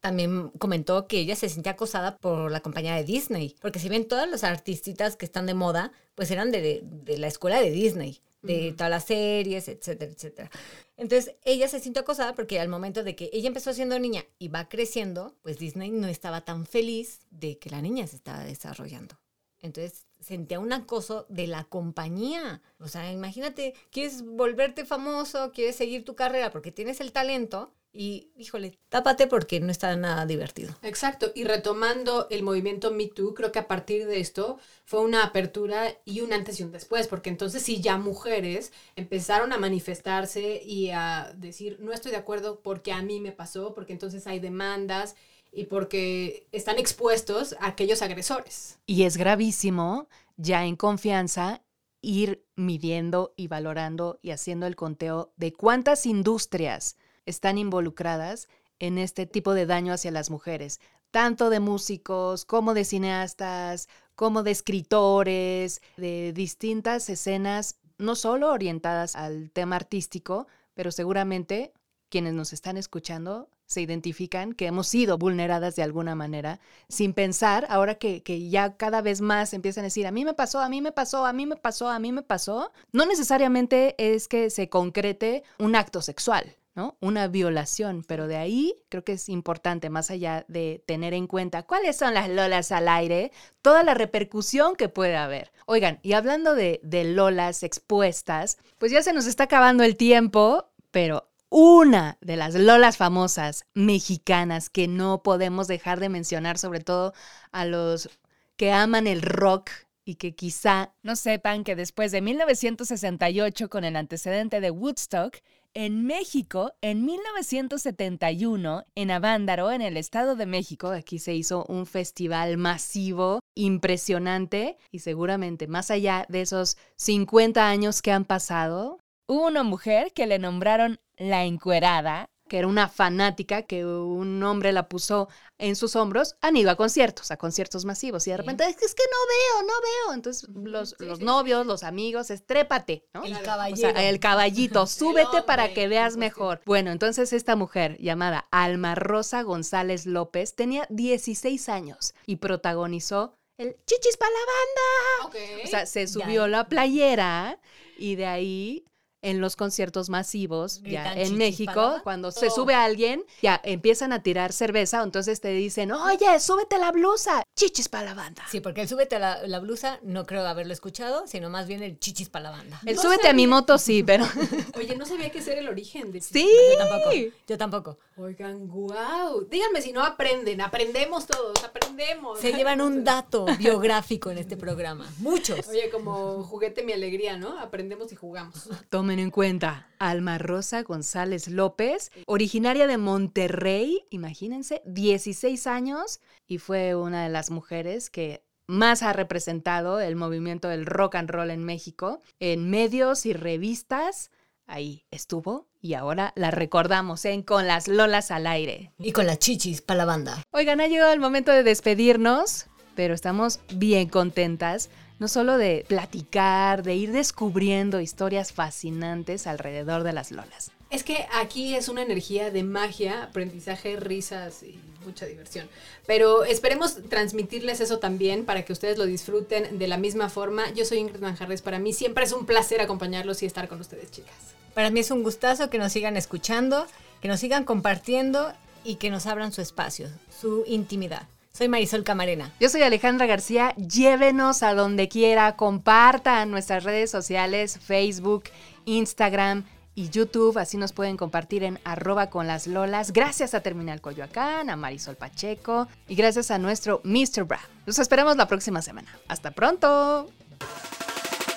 también 0.00 0.50
comentó 0.58 1.06
que 1.06 1.18
ella 1.18 1.36
se 1.36 1.48
sentía 1.48 1.72
acosada 1.72 2.16
por 2.16 2.50
la 2.50 2.60
compañía 2.60 2.94
de 2.94 3.04
Disney, 3.04 3.54
porque 3.60 3.78
si 3.78 3.88
ven 3.88 4.08
todas 4.08 4.28
las 4.28 4.44
artistitas 4.44 5.16
que 5.16 5.26
están 5.26 5.46
de 5.46 5.54
moda, 5.54 5.92
pues 6.14 6.30
eran 6.30 6.50
de, 6.50 6.80
de 6.82 7.18
la 7.18 7.26
escuela 7.26 7.60
de 7.60 7.70
Disney, 7.70 8.20
de 8.46 8.72
todas 8.72 8.90
las 8.90 9.04
series, 9.04 9.68
etcétera, 9.68 10.12
etcétera. 10.12 10.50
Entonces, 10.96 11.34
ella 11.44 11.68
se 11.68 11.80
sintió 11.80 12.02
acosada 12.02 12.34
porque 12.34 12.58
al 12.58 12.68
momento 12.68 13.04
de 13.04 13.14
que 13.14 13.30
ella 13.32 13.48
empezó 13.48 13.72
siendo 13.72 13.98
niña 13.98 14.24
y 14.38 14.48
va 14.48 14.68
creciendo, 14.68 15.36
pues 15.42 15.58
Disney 15.58 15.90
no 15.90 16.08
estaba 16.08 16.44
tan 16.44 16.66
feliz 16.66 17.20
de 17.30 17.58
que 17.58 17.70
la 17.70 17.82
niña 17.82 18.06
se 18.06 18.16
estaba 18.16 18.44
desarrollando. 18.44 19.18
Entonces 19.60 20.06
sentía 20.20 20.58
un 20.58 20.72
acoso 20.72 21.26
de 21.28 21.46
la 21.46 21.64
compañía. 21.64 22.62
O 22.78 22.88
sea, 22.88 23.12
imagínate, 23.12 23.74
quieres 23.90 24.22
volverte 24.22 24.84
famoso, 24.84 25.52
quieres 25.52 25.76
seguir 25.76 26.04
tu 26.04 26.14
carrera 26.14 26.50
porque 26.50 26.72
tienes 26.72 27.00
el 27.00 27.12
talento 27.12 27.72
Y, 27.98 28.30
híjole, 28.36 28.78
tápate 28.90 29.26
porque 29.26 29.58
no 29.60 29.72
está 29.72 29.96
nada 29.96 30.26
divertido. 30.26 30.74
Exacto, 30.82 31.32
y 31.34 31.44
retomando 31.44 32.26
el 32.30 32.42
movimiento 32.42 32.90
Me 32.90 33.06
Too, 33.06 33.32
creo 33.32 33.52
que 33.52 33.58
a 33.58 33.68
partir 33.68 34.06
de 34.06 34.20
esto 34.20 34.58
fue 34.84 35.00
una 35.00 35.24
apertura 35.24 35.96
y 36.04 36.20
un 36.20 36.34
antes 36.34 36.60
y 36.60 36.62
un 36.62 36.72
después, 36.72 37.08
porque 37.08 37.30
entonces 37.30 37.62
sí 37.62 37.80
ya 37.80 37.96
mujeres 37.96 38.72
empezaron 38.96 39.52
a 39.52 39.58
manifestarse 39.58 40.62
y 40.62 40.90
a 40.90 41.32
decir, 41.36 41.78
no 41.80 41.92
estoy 41.92 42.10
de 42.10 42.18
acuerdo 42.18 42.60
porque 42.60 42.92
a 42.92 43.00
mí 43.00 43.18
me 43.18 43.32
pasó, 43.32 43.72
porque 43.74 43.94
entonces 43.94 44.26
hay 44.26 44.40
demandas 44.40 45.16
y 45.50 45.64
porque 45.64 46.46
están 46.52 46.78
expuestos 46.78 47.54
a 47.60 47.68
aquellos 47.68 48.02
agresores. 48.02 48.78
Y 48.84 49.04
es 49.04 49.16
gravísimo 49.16 50.08
ya 50.36 50.66
en 50.66 50.76
confianza 50.76 51.62
ir 52.02 52.44
midiendo 52.54 53.32
y 53.36 53.48
valorando 53.48 54.18
y 54.22 54.30
haciendo 54.30 54.66
el 54.66 54.76
conteo 54.76 55.32
de 55.36 55.52
cuántas 55.52 56.04
industrias 56.06 56.96
están 57.26 57.58
involucradas 57.58 58.48
en 58.78 58.98
este 58.98 59.26
tipo 59.26 59.54
de 59.54 59.66
daño 59.66 59.92
hacia 59.92 60.10
las 60.10 60.30
mujeres, 60.30 60.80
tanto 61.10 61.50
de 61.50 61.60
músicos 61.60 62.44
como 62.44 62.74
de 62.74 62.84
cineastas, 62.84 63.88
como 64.14 64.42
de 64.42 64.50
escritores, 64.50 65.82
de 65.96 66.32
distintas 66.32 67.08
escenas, 67.08 67.76
no 67.98 68.14
solo 68.14 68.52
orientadas 68.52 69.16
al 69.16 69.50
tema 69.50 69.76
artístico, 69.76 70.46
pero 70.74 70.90
seguramente 70.90 71.72
quienes 72.08 72.34
nos 72.34 72.52
están 72.52 72.76
escuchando 72.76 73.48
se 73.66 73.80
identifican 73.80 74.52
que 74.52 74.66
hemos 74.66 74.86
sido 74.86 75.18
vulneradas 75.18 75.74
de 75.74 75.82
alguna 75.82 76.14
manera, 76.14 76.60
sin 76.88 77.14
pensar, 77.14 77.66
ahora 77.68 77.96
que, 77.96 78.22
que, 78.22 78.48
ya 78.48 78.76
cada 78.76 79.02
vez 79.02 79.20
más 79.20 79.52
empiezan 79.54 79.82
a 79.82 79.86
decir, 79.86 80.06
a 80.06 80.12
mí 80.12 80.24
me 80.24 80.34
pasó, 80.34 80.60
a 80.60 80.68
mí 80.68 80.80
me 80.80 80.92
pasó, 80.92 81.26
a 81.26 81.32
mí 81.32 81.46
me 81.46 81.56
pasó, 81.56 81.88
a 81.88 81.98
mí 81.98 82.12
me 82.12 82.22
pasó, 82.22 82.72
no 82.92 83.06
necesariamente 83.06 83.96
es 83.98 84.28
que 84.28 84.50
se 84.50 84.68
concrete 84.68 85.42
un 85.58 85.74
acto 85.74 86.00
sexual. 86.00 86.56
Una 87.00 87.28
violación, 87.28 88.04
pero 88.06 88.26
de 88.26 88.36
ahí 88.36 88.74
creo 88.90 89.02
que 89.02 89.12
es 89.12 89.28
importante, 89.28 89.88
más 89.88 90.10
allá 90.10 90.44
de 90.48 90.82
tener 90.86 91.14
en 91.14 91.26
cuenta 91.26 91.62
cuáles 91.62 91.96
son 91.96 92.12
las 92.12 92.28
lolas 92.28 92.70
al 92.70 92.88
aire, 92.88 93.32
toda 93.62 93.82
la 93.82 93.94
repercusión 93.94 94.76
que 94.76 94.90
puede 94.90 95.16
haber. 95.16 95.52
Oigan, 95.64 96.00
y 96.02 96.12
hablando 96.12 96.54
de, 96.54 96.80
de 96.82 97.04
lolas 97.04 97.62
expuestas, 97.62 98.58
pues 98.78 98.92
ya 98.92 99.02
se 99.02 99.14
nos 99.14 99.26
está 99.26 99.44
acabando 99.44 99.84
el 99.84 99.96
tiempo, 99.96 100.68
pero 100.90 101.28
una 101.48 102.18
de 102.20 102.36
las 102.36 102.54
lolas 102.54 102.98
famosas 102.98 103.64
mexicanas 103.72 104.68
que 104.68 104.88
no 104.88 105.22
podemos 105.22 105.68
dejar 105.68 106.00
de 106.00 106.10
mencionar, 106.10 106.58
sobre 106.58 106.80
todo 106.80 107.14
a 107.52 107.64
los 107.64 108.10
que 108.56 108.72
aman 108.72 109.06
el 109.06 109.22
rock 109.22 109.70
y 110.04 110.16
que 110.16 110.34
quizá 110.34 110.92
no 111.02 111.16
sepan 111.16 111.64
que 111.64 111.74
después 111.74 112.12
de 112.12 112.20
1968, 112.20 113.68
con 113.68 113.84
el 113.84 113.96
antecedente 113.96 114.60
de 114.60 114.70
Woodstock, 114.70 115.38
en 115.76 116.06
México, 116.06 116.72
en 116.80 117.04
1971, 117.04 118.84
en 118.94 119.10
Avándaro, 119.10 119.70
en 119.70 119.82
el 119.82 119.98
Estado 119.98 120.34
de 120.34 120.46
México, 120.46 120.88
aquí 120.88 121.18
se 121.18 121.34
hizo 121.34 121.66
un 121.68 121.84
festival 121.84 122.56
masivo, 122.56 123.40
impresionante, 123.54 124.78
y 124.90 125.00
seguramente 125.00 125.66
más 125.66 125.90
allá 125.90 126.24
de 126.30 126.40
esos 126.40 126.78
50 126.96 127.68
años 127.68 128.00
que 128.00 128.10
han 128.10 128.24
pasado, 128.24 129.00
hubo 129.28 129.48
una 129.48 129.64
mujer 129.64 130.14
que 130.14 130.26
le 130.26 130.38
nombraron 130.38 130.98
la 131.18 131.44
encuerada, 131.44 132.30
que 132.48 132.58
era 132.58 132.66
una 132.66 132.88
fanática 132.88 133.62
que 133.62 133.84
un 133.84 134.42
hombre 134.42 134.72
la 134.72 134.88
puso 134.88 135.28
en 135.58 135.74
sus 135.74 135.96
hombros, 135.96 136.36
han 136.40 136.56
ido 136.56 136.70
a 136.70 136.76
conciertos, 136.76 137.30
a 137.30 137.36
conciertos 137.36 137.84
masivos. 137.84 138.26
Y 138.26 138.30
de 138.30 138.36
repente, 138.36 138.64
es 138.68 138.76
que, 138.76 138.84
es 138.84 138.94
que 138.94 139.02
no 139.04 139.62
veo, 139.62 139.68
no 139.68 139.74
veo. 139.80 140.14
Entonces, 140.14 140.48
los, 140.54 140.94
los 140.98 141.20
novios, 141.20 141.66
los 141.66 141.82
amigos, 141.82 142.30
estrépate, 142.30 143.04
¿no? 143.14 143.24
El 143.24 143.34
O 143.36 143.42
caballero. 143.42 143.92
sea, 143.92 144.08
el 144.08 144.20
caballito, 144.20 144.86
súbete 144.86 145.42
para 145.42 145.72
que 145.72 145.88
veas 145.88 146.16
mejor. 146.16 146.60
Bueno, 146.66 146.90
entonces 146.92 147.32
esta 147.32 147.56
mujer 147.56 147.96
llamada 147.98 148.46
Alma 148.50 148.94
Rosa 148.94 149.42
González 149.42 150.06
López 150.06 150.54
tenía 150.54 150.86
16 150.90 151.68
años 151.68 152.14
y 152.26 152.36
protagonizó 152.36 153.34
el 153.58 153.74
Chichis 153.86 154.16
para 154.18 154.30
la 154.32 155.30
banda. 155.30 155.62
O 155.64 155.66
sea, 155.66 155.86
se 155.86 156.06
subió 156.06 156.46
la 156.46 156.68
playera 156.68 157.58
y 157.98 158.16
de 158.16 158.26
ahí 158.26 158.84
en 159.26 159.40
los 159.40 159.56
conciertos 159.56 160.08
masivos 160.08 160.80
ya 160.82 161.12
en 161.14 161.36
México, 161.36 162.00
cuando 162.02 162.30
se 162.30 162.50
sube 162.50 162.74
alguien, 162.74 163.24
ya 163.42 163.60
empiezan 163.64 164.12
a 164.12 164.22
tirar 164.22 164.52
cerveza, 164.52 165.02
entonces 165.02 165.40
te 165.40 165.48
dicen, 165.48 165.92
oye, 165.92 166.38
súbete 166.40 166.78
la 166.78 166.92
blusa, 166.92 167.42
chichis 167.56 167.88
para 167.88 168.06
la 168.06 168.14
banda. 168.14 168.44
Sí, 168.50 168.60
porque 168.60 168.82
el 168.82 168.88
súbete 168.88 169.16
a 169.16 169.18
la, 169.18 169.46
la 169.46 169.58
blusa 169.58 169.98
no 170.02 170.26
creo 170.26 170.46
haberlo 170.46 170.72
escuchado, 170.72 171.26
sino 171.26 171.50
más 171.50 171.66
bien 171.66 171.82
el 171.82 171.98
chichis 171.98 172.28
para 172.28 172.44
la 172.44 172.50
banda. 172.50 172.80
El 172.84 172.96
No 172.96 173.02
súbete 173.02 173.28
a 173.28 173.32
mi 173.32 173.46
moto 173.46 173.78
sí, 173.78 174.02
pero 174.02 174.24
Oye, 174.76 174.96
no 174.96 175.06
sabía 175.06 175.30
que 175.30 175.38
ese 175.38 175.52
era 175.52 175.60
el 175.60 175.68
origen 175.68 176.12
de 176.12 176.20
sí. 176.20 176.48
Yo 176.72 176.78
tampoco. 176.78 177.10
Yo 177.46 177.58
tampoco. 177.58 177.98
Oigan, 178.16 178.68
wow. 178.68 179.46
Díganme 179.50 179.82
si 179.82 179.92
no 179.92 180.02
aprenden. 180.02 180.60
Aprendemos 180.60 181.26
todos, 181.26 181.62
aprendemos. 181.64 182.40
Se 182.40 182.52
llevan 182.52 182.80
un 182.80 183.04
dato 183.04 183.46
biográfico 183.58 184.30
en 184.30 184.38
este 184.38 184.56
programa. 184.56 185.06
Muchos. 185.18 185.68
Oye, 185.68 185.90
como 185.90 186.42
juguete 186.44 186.82
mi 186.82 186.92
alegría, 186.92 187.36
¿no? 187.36 187.58
Aprendemos 187.58 188.12
y 188.12 188.16
jugamos. 188.16 188.68
Tomen 188.88 189.15
en 189.18 189.30
cuenta, 189.30 189.88
Alma 189.98 190.38
Rosa 190.38 190.82
González 190.82 191.48
López, 191.48 192.10
originaria 192.26 192.86
de 192.86 192.98
Monterrey, 192.98 194.06
imagínense, 194.10 194.82
16 194.86 195.66
años, 195.66 196.20
y 196.46 196.58
fue 196.58 196.94
una 196.94 197.24
de 197.24 197.30
las 197.30 197.50
mujeres 197.50 198.10
que 198.10 198.44
más 198.66 199.02
ha 199.02 199.12
representado 199.12 200.00
el 200.00 200.16
movimiento 200.16 200.68
del 200.68 200.86
rock 200.86 201.16
and 201.16 201.30
roll 201.30 201.50
en 201.50 201.64
México, 201.64 202.20
en 202.40 202.68
medios 202.70 203.26
y 203.26 203.32
revistas. 203.32 204.30
Ahí 204.66 205.04
estuvo 205.10 205.68
y 205.80 205.94
ahora 205.94 206.32
la 206.34 206.50
recordamos 206.50 207.24
en 207.24 207.42
Con 207.42 207.68
las 207.68 207.86
Lolas 207.86 208.30
al 208.30 208.46
aire. 208.46 208.92
Y 208.98 209.12
con 209.12 209.26
las 209.26 209.38
chichis 209.38 209.80
para 209.80 209.98
la 209.98 210.04
banda. 210.04 210.42
Oigan, 210.50 210.80
ha 210.80 210.88
llegado 210.88 211.12
el 211.12 211.20
momento 211.20 211.52
de 211.52 211.62
despedirnos, 211.62 212.66
pero 212.96 213.14
estamos 213.14 213.60
bien 213.72 214.08
contentas, 214.08 214.90
no 215.18 215.28
solo 215.28 215.56
de 215.58 215.84
platicar, 215.88 216.82
de 216.82 216.94
ir 216.94 217.12
descubriendo 217.12 218.00
historias 218.00 218.52
fascinantes 218.52 219.46
alrededor 219.46 220.02
de 220.02 220.12
las 220.12 220.30
lolas. 220.30 220.70
Es 220.90 221.02
que 221.02 221.26
aquí 221.32 221.74
es 221.74 221.88
una 221.88 222.02
energía 222.02 222.50
de 222.50 222.62
magia, 222.62 223.24
aprendizaje, 223.24 223.96
risas 223.96 224.62
y 224.62 224.78
mucha 225.04 225.26
diversión. 225.26 225.68
Pero 226.06 226.44
esperemos 226.44 226.96
transmitirles 227.08 227.80
eso 227.80 227.98
también 227.98 228.44
para 228.44 228.64
que 228.64 228.72
ustedes 228.72 228.98
lo 228.98 229.06
disfruten 229.06 229.78
de 229.78 229.88
la 229.88 229.96
misma 229.96 230.28
forma. 230.28 230.70
Yo 230.74 230.84
soy 230.84 230.98
Ingrid 230.98 231.20
Manjarres. 231.20 231.62
Para 231.62 231.78
mí 231.78 231.92
siempre 231.92 232.24
es 232.24 232.32
un 232.32 232.46
placer 232.46 232.80
acompañarlos 232.80 233.42
y 233.42 233.46
estar 233.46 233.68
con 233.68 233.80
ustedes, 233.80 234.10
chicas. 234.10 234.34
Para 234.74 234.90
mí 234.90 235.00
es 235.00 235.10
un 235.10 235.22
gustazo 235.22 235.70
que 235.70 235.78
nos 235.78 235.92
sigan 235.92 236.16
escuchando, 236.16 236.86
que 237.20 237.28
nos 237.28 237.40
sigan 237.40 237.64
compartiendo 237.64 238.52
y 238.84 238.96
que 238.96 239.10
nos 239.10 239.26
abran 239.26 239.52
su 239.52 239.62
espacio, 239.62 240.08
su 240.40 240.64
intimidad. 240.66 241.26
Soy 241.56 241.68
Marisol 241.68 242.04
Camarena. 242.04 242.52
Yo 242.60 242.68
soy 242.68 242.82
Alejandra 242.82 243.24
García, 243.24 243.74
llévenos 243.76 244.62
a 244.62 244.74
donde 244.74 245.08
quiera, 245.08 245.56
compartan 245.56 246.50
nuestras 246.50 246.84
redes 246.84 247.10
sociales, 247.10 247.78
Facebook, 247.82 248.44
Instagram 248.84 249.64
y 249.94 250.10
YouTube, 250.10 250.58
así 250.58 250.76
nos 250.76 250.92
pueden 250.92 251.16
compartir 251.16 251.64
en 251.64 251.80
arroba 251.82 252.28
con 252.28 252.46
las 252.46 252.66
lolas. 252.66 253.10
Gracias 253.10 253.54
a 253.54 253.60
Terminal 253.60 254.02
Coyoacán, 254.02 254.68
a 254.68 254.76
Marisol 254.76 255.16
Pacheco 255.16 255.88
y 256.06 256.14
gracias 256.14 256.50
a 256.50 256.58
nuestro 256.58 257.00
Mr. 257.04 257.44
Bra. 257.44 257.60
Los 257.86 257.98
esperamos 257.98 258.36
la 258.36 258.48
próxima 258.48 258.82
semana. 258.82 259.16
Hasta 259.26 259.50
pronto. 259.52 260.28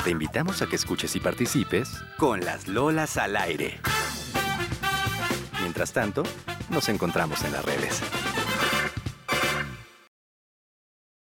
Te 0.06 0.12
invitamos 0.12 0.62
a 0.62 0.68
que 0.68 0.78
escuches 0.78 1.14
y 1.18 1.20
participes 1.20 1.90
con 2.16 2.40
las 2.40 2.70
Lolas 2.70 3.18
al 3.18 3.36
aire. 3.36 3.82
Mientras 5.60 5.92
tanto, 5.92 6.24
nos 6.70 6.88
encontramos 6.88 7.44
en 7.44 7.52
las 7.52 7.66
redes. 7.66 8.02